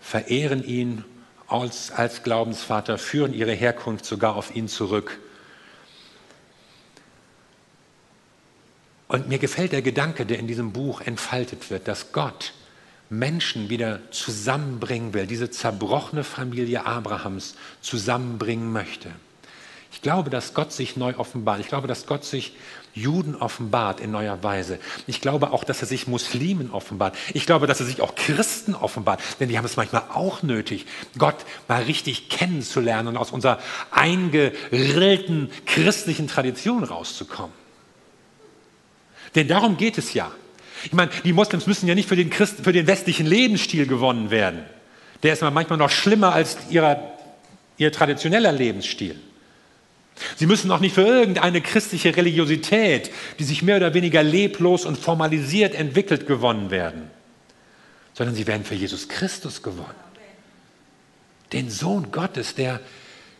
verehren 0.00 0.64
ihn 0.64 1.04
als, 1.48 1.90
als 1.90 2.22
Glaubensvater, 2.22 2.98
führen 2.98 3.34
ihre 3.34 3.52
Herkunft 3.52 4.04
sogar 4.04 4.36
auf 4.36 4.54
ihn 4.54 4.68
zurück. 4.68 5.18
Und 9.10 9.26
mir 9.28 9.40
gefällt 9.40 9.72
der 9.72 9.82
Gedanke, 9.82 10.24
der 10.24 10.38
in 10.38 10.46
diesem 10.46 10.70
Buch 10.70 11.00
entfaltet 11.00 11.68
wird, 11.68 11.88
dass 11.88 12.12
Gott 12.12 12.52
Menschen 13.08 13.68
wieder 13.68 13.98
zusammenbringen 14.12 15.14
will, 15.14 15.26
diese 15.26 15.50
zerbrochene 15.50 16.22
Familie 16.22 16.86
Abrahams 16.86 17.56
zusammenbringen 17.80 18.72
möchte. 18.72 19.10
Ich 19.90 20.00
glaube, 20.00 20.30
dass 20.30 20.54
Gott 20.54 20.70
sich 20.70 20.96
neu 20.96 21.16
offenbart. 21.16 21.58
Ich 21.58 21.66
glaube, 21.66 21.88
dass 21.88 22.06
Gott 22.06 22.24
sich 22.24 22.52
Juden 22.94 23.34
offenbart 23.34 23.98
in 23.98 24.12
neuer 24.12 24.44
Weise. 24.44 24.78
Ich 25.08 25.20
glaube 25.20 25.50
auch, 25.50 25.64
dass 25.64 25.80
er 25.80 25.88
sich 25.88 26.06
Muslimen 26.06 26.70
offenbart. 26.70 27.16
Ich 27.34 27.46
glaube, 27.46 27.66
dass 27.66 27.80
er 27.80 27.86
sich 27.86 28.00
auch 28.02 28.14
Christen 28.14 28.76
offenbart, 28.76 29.20
denn 29.40 29.48
die 29.48 29.58
haben 29.58 29.64
es 29.64 29.76
manchmal 29.76 30.04
auch 30.14 30.44
nötig, 30.44 30.86
Gott 31.18 31.44
mal 31.66 31.82
richtig 31.82 32.28
kennenzulernen 32.28 33.08
und 33.08 33.16
aus 33.16 33.32
unserer 33.32 33.58
eingerillten 33.90 35.50
christlichen 35.66 36.28
Tradition 36.28 36.84
rauszukommen. 36.84 37.59
Denn 39.34 39.48
darum 39.48 39.76
geht 39.76 39.98
es 39.98 40.14
ja. 40.14 40.30
Ich 40.84 40.92
meine, 40.92 41.10
die 41.24 41.32
Moslems 41.32 41.66
müssen 41.66 41.86
ja 41.88 41.94
nicht 41.94 42.08
für 42.08 42.16
den, 42.16 42.30
Christen, 42.30 42.64
für 42.64 42.72
den 42.72 42.86
westlichen 42.86 43.26
Lebensstil 43.26 43.86
gewonnen 43.86 44.30
werden. 44.30 44.64
Der 45.22 45.32
ist 45.34 45.42
manchmal 45.42 45.78
noch 45.78 45.90
schlimmer 45.90 46.32
als 46.32 46.56
ihrer, 46.70 47.12
ihr 47.76 47.92
traditioneller 47.92 48.52
Lebensstil. 48.52 49.16
Sie 50.36 50.46
müssen 50.46 50.70
auch 50.70 50.80
nicht 50.80 50.94
für 50.94 51.02
irgendeine 51.06 51.60
christliche 51.60 52.14
Religiosität, 52.16 53.10
die 53.38 53.44
sich 53.44 53.62
mehr 53.62 53.76
oder 53.76 53.94
weniger 53.94 54.22
leblos 54.22 54.84
und 54.84 54.98
formalisiert 54.98 55.74
entwickelt, 55.74 56.26
gewonnen 56.26 56.70
werden, 56.70 57.10
sondern 58.14 58.34
sie 58.34 58.46
werden 58.46 58.64
für 58.64 58.74
Jesus 58.74 59.08
Christus 59.08 59.62
gewonnen. 59.62 59.94
Den 61.52 61.70
Sohn 61.70 62.12
Gottes, 62.12 62.54
der 62.54 62.80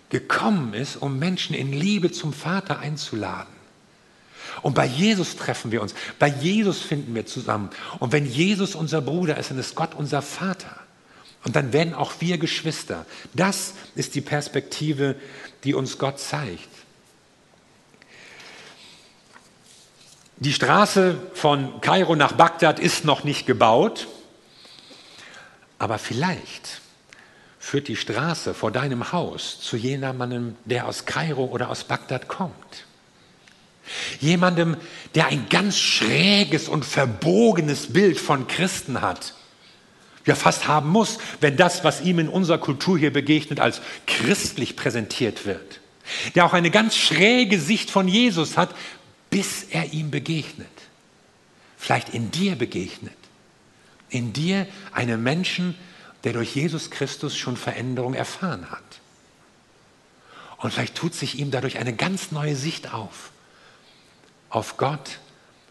gekommen 0.09 0.75
ist, 0.75 0.97
um 0.97 1.19
Menschen 1.19 1.55
in 1.55 1.73
Liebe 1.73 2.11
zum 2.11 2.33
Vater 2.33 2.81
einzuladen. 2.81 3.60
Und 4.63 4.75
bei 4.75 4.87
Jesus 4.87 5.37
treffen 5.37 5.73
wir 5.73 5.83
uns, 5.83 5.95
bei 6.19 6.29
Jesus 6.29 6.81
finden 6.81 7.15
wir 7.15 7.27
zusammen. 7.27 7.71
Und 7.99 8.13
wenn 8.13 8.27
Jesus 8.27 8.75
unser 8.75 9.01
Bruder 9.01 9.37
ist, 9.39 9.51
dann 9.51 9.59
ist 9.59 9.75
Gott 9.75 9.95
unser 9.95 10.23
Vater. 10.23 10.77
Und 11.45 11.57
dann 11.57 11.73
werden 11.73 11.95
auch 11.95 12.13
wir 12.21 12.39
Geschwister. 12.39 13.07
Das 13.35 13.75
ist 13.95 14.15
die 14.15 14.21
Perspektive, 14.21 15.17
die 15.65 15.75
uns 15.75 15.99
Gott 15.99 16.19
zeigt. 16.19 16.69
Die 20.37 20.53
Straße 20.53 21.19
von 21.35 21.81
Kairo 21.81 22.17
nach 22.17 22.33
Bagdad 22.33 22.79
ist 22.79 23.05
noch 23.05 23.25
nicht 23.25 23.47
gebaut, 23.47 24.09
aber 25.79 25.99
vielleicht 25.99 26.81
führt 27.59 27.89
die 27.89 27.97
Straße 27.97 28.55
vor 28.55 28.71
deinem 28.71 29.13
Haus 29.13 29.61
zu 29.61 29.77
jemandem, 29.77 30.57
der 30.65 30.87
aus 30.87 31.05
Kairo 31.05 31.45
oder 31.45 31.69
aus 31.69 31.85
Bagdad 31.85 32.27
kommt. 32.27 32.87
Jemandem, 34.21 34.77
der 35.15 35.27
ein 35.27 35.49
ganz 35.49 35.79
schräges 35.79 36.69
und 36.69 36.85
verbogenes 36.85 37.93
Bild 37.93 38.19
von 38.19 38.47
Christen 38.47 39.01
hat. 39.01 39.35
Ja, 40.27 40.35
fast 40.35 40.69
haben 40.69 40.91
muss, 40.91 41.19
wenn 41.41 41.57
das, 41.57 41.83
was 41.83 42.03
ihm 42.03 42.19
in 42.19 42.29
unserer 42.29 42.59
Kultur 42.59 42.99
hier 42.99 43.13
begegnet, 43.13 43.59
als 43.59 43.81
christlich 44.07 44.77
präsentiert 44.77 45.47
wird. 45.47 45.81
Der 46.35 46.45
auch 46.45 46.53
eine 46.53 46.71
ganz 46.71 46.97
schräge 46.97 47.59
Sicht 47.59 47.91
von 47.91 48.07
Jesus 48.07 48.57
hat, 48.57 48.75
bis 49.31 49.65
er 49.71 49.93
ihm 49.93 50.11
begegnet. 50.11 50.69
Vielleicht 51.79 52.11
in 52.11 52.31
dir 52.31 52.57
begegnet. 52.57 53.15
In 54.11 54.33
dir 54.33 54.67
einem 54.93 55.23
Menschen, 55.23 55.75
der 56.25 56.35
durch 56.35 56.55
Jesus 56.55 56.91
Christus 56.91 57.37
schon 57.37 57.57
Veränderung 57.57 58.15
erfahren 58.15 58.71
hat. 58.71 58.83
Und 60.59 60.75
vielleicht 60.75 60.95
tut 60.95 61.15
sich 61.15 61.39
ihm 61.39 61.51
dadurch 61.51 61.79
eine 61.79 61.95
ganz 61.95 62.33
neue 62.33 62.57
Sicht 62.57 62.93
auf 62.93 63.31
auf 64.51 64.77
Gott 64.77 65.19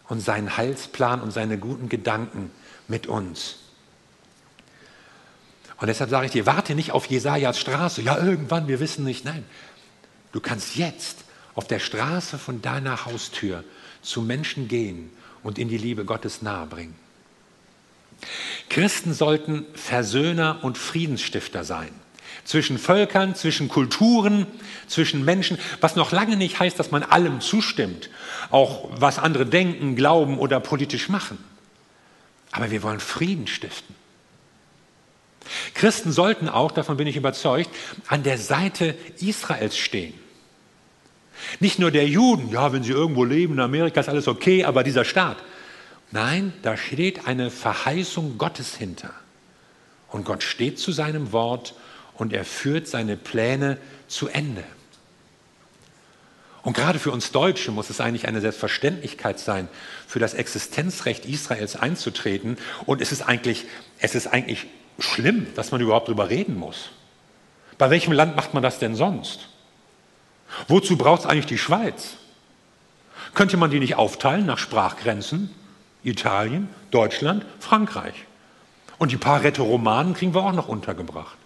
und 0.08 0.20
seinen 0.20 0.56
Heilsplan 0.56 1.20
und 1.20 1.30
seine 1.30 1.58
guten 1.58 1.88
Gedanken 1.88 2.50
mit 2.88 3.06
uns. 3.06 3.56
Und 5.78 5.86
deshalb 5.86 6.10
sage 6.10 6.26
ich 6.26 6.32
dir, 6.32 6.46
warte 6.46 6.74
nicht 6.74 6.92
auf 6.92 7.06
Jesajas 7.06 7.58
Straße. 7.58 8.02
Ja, 8.02 8.18
irgendwann, 8.18 8.68
wir 8.68 8.80
wissen 8.80 9.04
nicht. 9.04 9.24
Nein, 9.24 9.44
du 10.32 10.40
kannst 10.40 10.76
jetzt 10.76 11.24
auf 11.54 11.66
der 11.66 11.78
Straße 11.78 12.38
von 12.38 12.60
deiner 12.60 13.06
Haustür 13.06 13.64
zu 14.02 14.22
Menschen 14.22 14.68
gehen 14.68 15.10
und 15.42 15.58
in 15.58 15.68
die 15.68 15.78
Liebe 15.78 16.04
Gottes 16.04 16.42
nahebringen. 16.42 16.94
Christen 18.68 19.14
sollten 19.14 19.64
Versöhner 19.74 20.58
und 20.62 20.76
Friedensstifter 20.76 21.64
sein 21.64 21.90
zwischen 22.44 22.78
Völkern, 22.78 23.34
zwischen 23.34 23.68
Kulturen, 23.68 24.46
zwischen 24.86 25.24
Menschen, 25.24 25.58
was 25.80 25.96
noch 25.96 26.12
lange 26.12 26.36
nicht 26.36 26.58
heißt, 26.58 26.78
dass 26.78 26.90
man 26.90 27.02
allem 27.02 27.40
zustimmt, 27.40 28.10
auch 28.50 28.88
was 28.92 29.18
andere 29.18 29.46
denken, 29.46 29.96
glauben 29.96 30.38
oder 30.38 30.60
politisch 30.60 31.08
machen. 31.08 31.38
Aber 32.52 32.70
wir 32.70 32.82
wollen 32.82 33.00
Frieden 33.00 33.46
stiften. 33.46 33.94
Christen 35.74 36.12
sollten 36.12 36.48
auch, 36.48 36.70
davon 36.70 36.96
bin 36.96 37.06
ich 37.06 37.16
überzeugt, 37.16 37.70
an 38.06 38.22
der 38.22 38.38
Seite 38.38 38.94
Israels 39.18 39.76
stehen. 39.76 40.14
Nicht 41.58 41.78
nur 41.78 41.90
der 41.90 42.06
Juden, 42.06 42.50
ja, 42.50 42.72
wenn 42.72 42.82
sie 42.82 42.92
irgendwo 42.92 43.24
leben, 43.24 43.54
in 43.54 43.60
Amerika 43.60 44.00
ist 44.00 44.08
alles 44.08 44.28
okay, 44.28 44.64
aber 44.64 44.84
dieser 44.84 45.04
Staat. 45.04 45.38
Nein, 46.10 46.52
da 46.62 46.76
steht 46.76 47.26
eine 47.26 47.50
Verheißung 47.50 48.36
Gottes 48.36 48.76
hinter. 48.76 49.14
Und 50.08 50.24
Gott 50.24 50.42
steht 50.42 50.78
zu 50.78 50.92
seinem 50.92 51.32
Wort 51.32 51.74
und 52.20 52.34
er 52.34 52.44
führt 52.44 52.86
seine 52.86 53.16
Pläne 53.16 53.78
zu 54.06 54.28
Ende. 54.28 54.62
Und 56.62 56.76
gerade 56.76 56.98
für 56.98 57.12
uns 57.12 57.32
Deutsche 57.32 57.70
muss 57.70 57.88
es 57.88 57.98
eigentlich 57.98 58.28
eine 58.28 58.42
Selbstverständlichkeit 58.42 59.40
sein, 59.40 59.68
für 60.06 60.18
das 60.18 60.34
Existenzrecht 60.34 61.24
Israels 61.24 61.76
einzutreten. 61.76 62.58
Und 62.84 63.00
es 63.00 63.10
ist 63.10 63.22
eigentlich, 63.22 63.64
es 64.00 64.14
ist 64.14 64.26
eigentlich 64.26 64.66
schlimm, 64.98 65.46
dass 65.54 65.72
man 65.72 65.80
überhaupt 65.80 66.08
darüber 66.08 66.28
reden 66.28 66.56
muss. 66.56 66.90
Bei 67.78 67.88
welchem 67.88 68.12
Land 68.12 68.36
macht 68.36 68.52
man 68.52 68.62
das 68.62 68.78
denn 68.78 68.94
sonst? 68.94 69.48
Wozu 70.68 70.98
braucht 70.98 71.22
es 71.22 71.26
eigentlich 71.26 71.46
die 71.46 71.56
Schweiz? 71.56 72.16
Könnte 73.32 73.56
man 73.56 73.70
die 73.70 73.80
nicht 73.80 73.94
aufteilen 73.94 74.44
nach 74.44 74.58
Sprachgrenzen? 74.58 75.48
Italien, 76.02 76.68
Deutschland, 76.90 77.46
Frankreich. 77.60 78.26
Und 78.98 79.10
die 79.10 79.16
paar 79.16 79.42
Rätoromanen 79.42 80.12
kriegen 80.12 80.34
wir 80.34 80.44
auch 80.44 80.52
noch 80.52 80.68
untergebracht. 80.68 81.39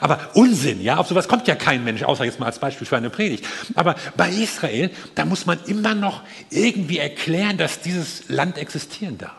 Aber 0.00 0.30
Unsinn, 0.34 0.80
ja, 0.80 0.96
auf 0.96 1.08
sowas 1.08 1.28
kommt 1.28 1.48
ja 1.48 1.54
kein 1.54 1.84
Mensch, 1.84 2.02
außer 2.02 2.24
jetzt 2.24 2.40
mal 2.40 2.46
als 2.46 2.58
Beispiel 2.58 2.86
für 2.86 2.96
eine 2.96 3.10
Predigt. 3.10 3.44
Aber 3.74 3.96
bei 4.16 4.30
Israel, 4.30 4.90
da 5.14 5.24
muss 5.24 5.46
man 5.46 5.58
immer 5.64 5.94
noch 5.94 6.22
irgendwie 6.50 6.98
erklären, 6.98 7.56
dass 7.58 7.80
dieses 7.80 8.28
Land 8.28 8.58
existieren 8.58 9.18
darf. 9.18 9.32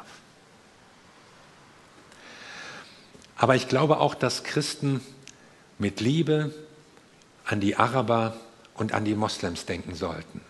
Aber 3.36 3.56
ich 3.56 3.68
glaube 3.68 4.00
auch, 4.00 4.16
dass 4.16 4.44
Christen 4.44 5.02
mit 5.78 6.02
Liebe 6.02 6.54
an 7.46 7.62
die 7.62 7.78
Araber 7.78 8.36
und 8.74 8.94
an 8.94 9.06
die 9.06 9.16
Moslems 9.16 9.66
denken 9.66 9.96
sollten. 9.96 10.42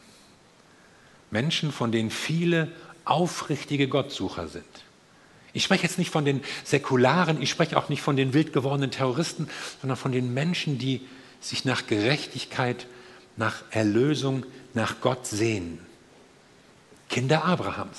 Menschen, 1.31 1.71
von 1.71 1.91
denen 1.91 2.09
viele 2.09 2.71
aufrichtige 3.05 3.87
Gottsucher 3.87 4.47
sind. 4.47 4.65
Ich 5.53 5.63
spreche 5.63 5.83
jetzt 5.83 5.97
nicht 5.97 6.11
von 6.11 6.25
den 6.25 6.41
Säkularen, 6.63 7.41
ich 7.41 7.49
spreche 7.49 7.77
auch 7.77 7.89
nicht 7.89 8.01
von 8.01 8.15
den 8.15 8.33
wild 8.33 8.53
gewordenen 8.53 8.91
Terroristen, 8.91 9.49
sondern 9.81 9.97
von 9.97 10.11
den 10.11 10.33
Menschen, 10.33 10.77
die 10.77 11.01
sich 11.41 11.65
nach 11.65 11.87
Gerechtigkeit, 11.87 12.87
nach 13.35 13.63
Erlösung, 13.71 14.45
nach 14.73 15.01
Gott 15.01 15.25
sehen. 15.25 15.79
Kinder 17.09 17.45
Abrahams. 17.45 17.97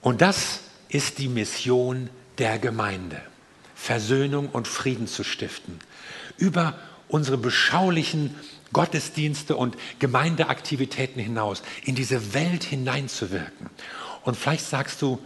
Und 0.00 0.20
das 0.20 0.60
ist 0.88 1.18
die 1.18 1.28
Mission 1.28 2.08
der 2.38 2.58
Gemeinde, 2.58 3.20
Versöhnung 3.74 4.48
und 4.48 4.68
Frieden 4.68 5.08
zu 5.08 5.24
stiften. 5.24 5.78
Über 6.36 6.78
unsere 7.08 7.36
beschaulichen 7.36 8.34
Gottesdienste 8.72 9.56
und 9.56 9.76
Gemeindeaktivitäten 9.98 11.20
hinaus 11.20 11.62
in 11.82 11.96
diese 11.96 12.34
Welt 12.34 12.62
hineinzuwirken 12.62 13.68
und 14.30 14.36
vielleicht 14.36 14.64
sagst 14.64 15.02
du, 15.02 15.18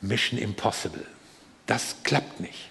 Mission 0.00 0.38
Impossible. 0.38 1.04
Das 1.66 1.96
klappt 2.04 2.38
nicht. 2.38 2.70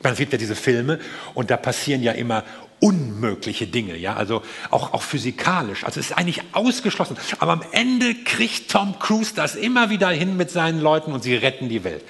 Man 0.00 0.14
sieht 0.14 0.30
ja 0.30 0.38
diese 0.38 0.54
Filme 0.54 1.00
und 1.34 1.50
da 1.50 1.56
passieren 1.56 2.04
ja 2.04 2.12
immer 2.12 2.44
unmögliche 2.78 3.66
Dinge, 3.66 3.96
ja, 3.96 4.14
also 4.14 4.42
auch, 4.70 4.92
auch 4.92 5.02
physikalisch. 5.02 5.82
Also 5.82 5.98
es 5.98 6.10
ist 6.10 6.18
eigentlich 6.18 6.42
ausgeschlossen. 6.52 7.16
Aber 7.40 7.50
am 7.50 7.64
Ende 7.72 8.14
kriegt 8.14 8.70
Tom 8.70 8.96
Cruise 9.00 9.32
das 9.34 9.56
immer 9.56 9.90
wieder 9.90 10.10
hin 10.10 10.36
mit 10.36 10.52
seinen 10.52 10.80
Leuten 10.80 11.12
und 11.12 11.24
sie 11.24 11.34
retten 11.34 11.68
die 11.68 11.82
Welt. 11.82 12.04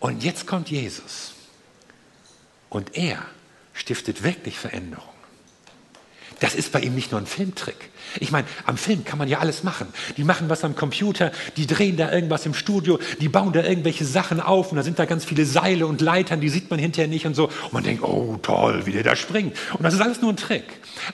Und 0.00 0.24
jetzt 0.24 0.48
kommt 0.48 0.68
Jesus. 0.68 1.34
Und 2.70 2.96
er 2.96 3.24
stiftet 3.72 4.24
wirklich 4.24 4.58
Veränderung. 4.58 5.15
Das 6.40 6.54
ist 6.54 6.72
bei 6.72 6.80
ihm 6.80 6.94
nicht 6.94 7.12
nur 7.12 7.20
ein 7.20 7.26
Filmtrick. 7.26 7.90
Ich 8.20 8.30
meine, 8.30 8.46
am 8.66 8.76
Film 8.76 9.04
kann 9.04 9.18
man 9.18 9.28
ja 9.28 9.38
alles 9.38 9.62
machen. 9.62 9.88
Die 10.16 10.24
machen 10.24 10.48
was 10.48 10.64
am 10.64 10.76
Computer, 10.76 11.32
die 11.56 11.66
drehen 11.66 11.96
da 11.96 12.12
irgendwas 12.12 12.46
im 12.46 12.54
Studio, 12.54 12.98
die 13.20 13.28
bauen 13.28 13.52
da 13.52 13.62
irgendwelche 13.62 14.04
Sachen 14.04 14.40
auf 14.40 14.70
und 14.70 14.76
da 14.76 14.82
sind 14.82 14.98
da 14.98 15.06
ganz 15.06 15.24
viele 15.24 15.46
Seile 15.46 15.86
und 15.86 16.00
Leitern, 16.00 16.40
die 16.40 16.48
sieht 16.48 16.70
man 16.70 16.78
hinterher 16.78 17.08
nicht 17.08 17.26
und 17.26 17.34
so. 17.34 17.46
Und 17.46 17.72
man 17.72 17.84
denkt, 17.84 18.02
oh 18.02 18.38
toll, 18.42 18.84
wie 18.84 18.92
der 18.92 19.02
da 19.02 19.16
springt. 19.16 19.56
Und 19.74 19.82
das 19.82 19.94
ist 19.94 20.00
alles 20.00 20.20
nur 20.20 20.32
ein 20.32 20.36
Trick. 20.36 20.64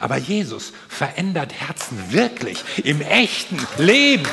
Aber 0.00 0.16
Jesus 0.16 0.72
verändert 0.88 1.52
Herzen 1.52 1.98
wirklich 2.10 2.62
im 2.84 3.00
echten 3.00 3.58
Leben. 3.78 4.26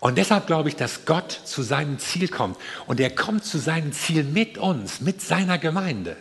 Und 0.00 0.16
deshalb 0.16 0.46
glaube 0.46 0.70
ich, 0.70 0.76
dass 0.76 1.04
Gott 1.04 1.30
zu 1.30 1.62
seinem 1.62 1.98
Ziel 1.98 2.28
kommt. 2.28 2.56
Und 2.86 3.00
er 3.00 3.10
kommt 3.10 3.44
zu 3.44 3.58
seinem 3.58 3.92
Ziel 3.92 4.24
mit 4.24 4.56
uns, 4.56 5.00
mit 5.00 5.20
seiner 5.20 5.58
Gemeinde. 5.58 6.16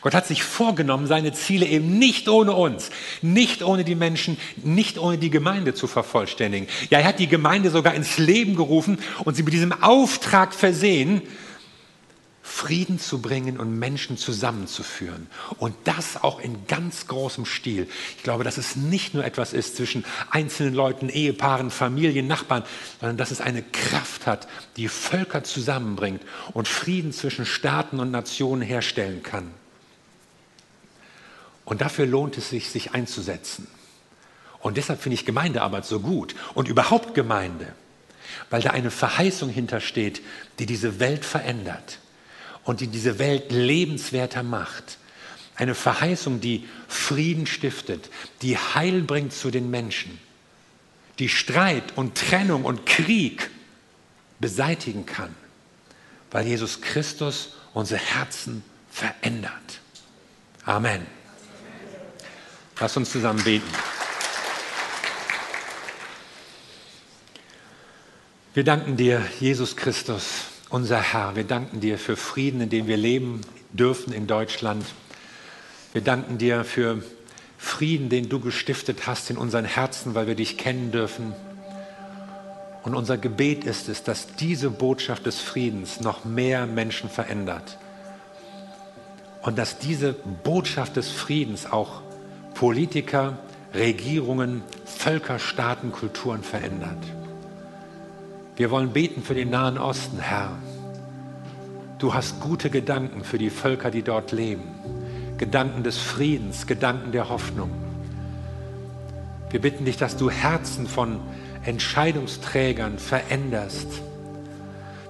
Gott 0.00 0.14
hat 0.14 0.26
sich 0.26 0.42
vorgenommen, 0.42 1.06
seine 1.06 1.32
Ziele 1.32 1.66
eben 1.66 1.98
nicht 1.98 2.28
ohne 2.28 2.52
uns, 2.52 2.90
nicht 3.22 3.62
ohne 3.62 3.84
die 3.84 3.94
Menschen, 3.94 4.38
nicht 4.56 4.98
ohne 4.98 5.18
die 5.18 5.30
Gemeinde 5.30 5.74
zu 5.74 5.86
vervollständigen. 5.86 6.68
Ja, 6.90 6.98
er 6.98 7.06
hat 7.06 7.18
die 7.18 7.28
Gemeinde 7.28 7.70
sogar 7.70 7.94
ins 7.94 8.18
Leben 8.18 8.56
gerufen 8.56 8.98
und 9.24 9.36
sie 9.36 9.42
mit 9.42 9.52
diesem 9.52 9.72
Auftrag 9.82 10.54
versehen, 10.54 11.22
Frieden 12.48 12.98
zu 12.98 13.20
bringen 13.20 13.58
und 13.58 13.78
Menschen 13.78 14.16
zusammenzuführen. 14.16 15.28
Und 15.58 15.76
das 15.84 16.16
auch 16.16 16.40
in 16.40 16.66
ganz 16.66 17.06
großem 17.06 17.44
Stil. 17.44 17.88
Ich 18.16 18.22
glaube, 18.22 18.42
dass 18.42 18.56
es 18.56 18.74
nicht 18.74 19.12
nur 19.12 19.24
etwas 19.24 19.52
ist 19.52 19.76
zwischen 19.76 20.04
einzelnen 20.30 20.74
Leuten, 20.74 21.10
Ehepaaren, 21.10 21.70
Familien, 21.70 22.26
Nachbarn, 22.26 22.64
sondern 23.00 23.18
dass 23.18 23.30
es 23.30 23.42
eine 23.42 23.62
Kraft 23.62 24.26
hat, 24.26 24.48
die 24.76 24.88
Völker 24.88 25.44
zusammenbringt 25.44 26.22
und 26.54 26.66
Frieden 26.66 27.12
zwischen 27.12 27.44
Staaten 27.44 28.00
und 28.00 28.10
Nationen 28.10 28.62
herstellen 28.62 29.22
kann. 29.22 29.52
Und 31.66 31.82
dafür 31.82 32.06
lohnt 32.06 32.38
es 32.38 32.48
sich, 32.48 32.70
sich 32.70 32.92
einzusetzen. 32.92 33.68
Und 34.58 34.78
deshalb 34.78 35.02
finde 35.02 35.14
ich 35.14 35.26
Gemeindearbeit 35.26 35.84
so 35.84 36.00
gut 36.00 36.34
und 36.54 36.66
überhaupt 36.66 37.14
Gemeinde, 37.14 37.72
weil 38.48 38.62
da 38.62 38.70
eine 38.70 38.90
Verheißung 38.90 39.50
hintersteht, 39.50 40.22
die 40.58 40.66
diese 40.66 40.98
Welt 40.98 41.26
verändert 41.26 41.98
und 42.68 42.82
die 42.82 42.86
diese 42.86 43.18
Welt 43.18 43.50
lebenswerter 43.50 44.42
macht. 44.42 44.98
Eine 45.56 45.74
Verheißung, 45.74 46.38
die 46.42 46.68
Frieden 46.86 47.46
stiftet, 47.46 48.10
die 48.42 48.58
Heil 48.58 49.00
bringt 49.00 49.32
zu 49.32 49.50
den 49.50 49.70
Menschen, 49.70 50.18
die 51.18 51.30
Streit 51.30 51.96
und 51.96 52.14
Trennung 52.14 52.66
und 52.66 52.84
Krieg 52.84 53.48
beseitigen 54.38 55.06
kann, 55.06 55.34
weil 56.30 56.46
Jesus 56.46 56.82
Christus 56.82 57.54
unsere 57.72 58.00
Herzen 58.00 58.62
verändert. 58.90 59.80
Amen. 60.66 61.06
Lass 62.78 62.94
uns 62.98 63.10
zusammen 63.10 63.42
beten. 63.44 63.66
Wir 68.52 68.64
danken 68.64 68.98
dir, 68.98 69.26
Jesus 69.40 69.74
Christus, 69.74 70.48
unser 70.70 71.00
Herr, 71.00 71.36
wir 71.36 71.44
danken 71.44 71.80
dir 71.80 71.98
für 71.98 72.16
Frieden, 72.16 72.60
in 72.60 72.70
dem 72.70 72.86
wir 72.86 72.96
leben 72.96 73.40
dürfen 73.72 74.12
in 74.12 74.26
Deutschland. 74.26 74.84
Wir 75.92 76.02
danken 76.02 76.38
dir 76.38 76.64
für 76.64 77.02
Frieden, 77.56 78.08
den 78.08 78.28
du 78.28 78.40
gestiftet 78.40 79.06
hast 79.06 79.30
in 79.30 79.38
unseren 79.38 79.64
Herzen, 79.64 80.14
weil 80.14 80.26
wir 80.26 80.34
dich 80.34 80.58
kennen 80.58 80.92
dürfen. 80.92 81.32
Und 82.82 82.94
unser 82.94 83.18
Gebet 83.18 83.64
ist 83.64 83.88
es, 83.88 84.02
dass 84.04 84.36
diese 84.36 84.70
Botschaft 84.70 85.26
des 85.26 85.40
Friedens 85.40 86.00
noch 86.00 86.24
mehr 86.24 86.66
Menschen 86.66 87.10
verändert. 87.10 87.78
Und 89.42 89.58
dass 89.58 89.78
diese 89.78 90.12
Botschaft 90.12 90.96
des 90.96 91.10
Friedens 91.10 91.70
auch 91.70 92.02
Politiker, 92.54 93.38
Regierungen, 93.74 94.62
Völker, 94.84 95.38
Staaten, 95.38 95.92
Kulturen 95.92 96.42
verändert. 96.42 96.98
Wir 98.58 98.72
wollen 98.72 98.92
beten 98.92 99.22
für 99.22 99.34
den 99.34 99.50
Nahen 99.50 99.78
Osten, 99.78 100.18
Herr. 100.18 100.50
Du 102.00 102.12
hast 102.12 102.40
gute 102.40 102.70
Gedanken 102.70 103.22
für 103.22 103.38
die 103.38 103.50
Völker, 103.50 103.92
die 103.92 104.02
dort 104.02 104.32
leben. 104.32 104.64
Gedanken 105.38 105.84
des 105.84 105.96
Friedens, 105.96 106.66
Gedanken 106.66 107.12
der 107.12 107.28
Hoffnung. 107.28 107.70
Wir 109.50 109.60
bitten 109.60 109.84
dich, 109.84 109.96
dass 109.96 110.16
du 110.16 110.28
Herzen 110.28 110.88
von 110.88 111.20
Entscheidungsträgern 111.62 112.98
veränderst. 112.98 113.86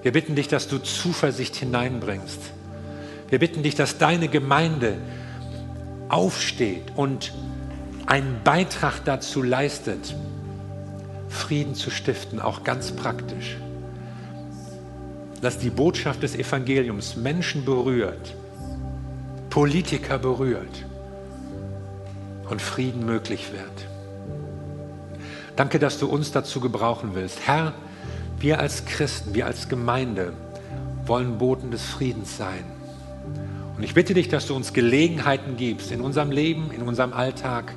Wir 0.02 0.12
bitten 0.12 0.34
dich, 0.34 0.48
dass 0.48 0.68
du 0.68 0.76
Zuversicht 0.76 1.56
hineinbringst. 1.56 2.52
Wir 3.30 3.38
bitten 3.38 3.62
dich, 3.62 3.74
dass 3.74 3.96
deine 3.96 4.28
Gemeinde 4.28 4.98
aufsteht 6.10 6.92
und 6.96 7.32
einen 8.04 8.42
Beitrag 8.44 9.06
dazu 9.06 9.42
leistet, 9.42 10.14
Frieden 11.28 11.74
zu 11.74 11.90
stiften, 11.90 12.40
auch 12.40 12.64
ganz 12.64 12.92
praktisch. 12.92 13.56
Dass 15.40 15.58
die 15.58 15.70
Botschaft 15.70 16.22
des 16.22 16.34
Evangeliums 16.34 17.16
Menschen 17.16 17.64
berührt, 17.64 18.34
Politiker 19.50 20.18
berührt 20.18 20.84
und 22.50 22.60
Frieden 22.60 23.04
möglich 23.04 23.52
wird. 23.52 23.88
Danke, 25.56 25.78
dass 25.78 25.98
du 25.98 26.06
uns 26.06 26.32
dazu 26.32 26.60
gebrauchen 26.60 27.10
willst. 27.14 27.46
Herr, 27.46 27.74
wir 28.38 28.60
als 28.60 28.84
Christen, 28.84 29.34
wir 29.34 29.46
als 29.46 29.68
Gemeinde 29.68 30.32
wollen 31.04 31.38
Boten 31.38 31.70
des 31.70 31.82
Friedens 31.82 32.36
sein. 32.36 32.64
Und 33.76 33.82
ich 33.82 33.94
bitte 33.94 34.14
dich, 34.14 34.28
dass 34.28 34.46
du 34.46 34.54
uns 34.54 34.72
Gelegenheiten 34.72 35.56
gibst, 35.56 35.90
in 35.90 36.00
unserem 36.00 36.30
Leben, 36.30 36.70
in 36.72 36.82
unserem 36.82 37.12
Alltag, 37.12 37.74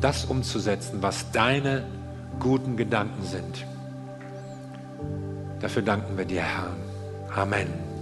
das 0.00 0.26
umzusetzen, 0.26 0.98
was 1.00 1.30
deine 1.30 1.84
guten 2.40 2.76
Gedanken 2.76 3.22
sind. 3.22 3.66
Dafür 5.60 5.82
danken 5.82 6.16
wir 6.16 6.24
dir, 6.24 6.42
Herr. 6.42 6.74
Amen. 7.34 7.93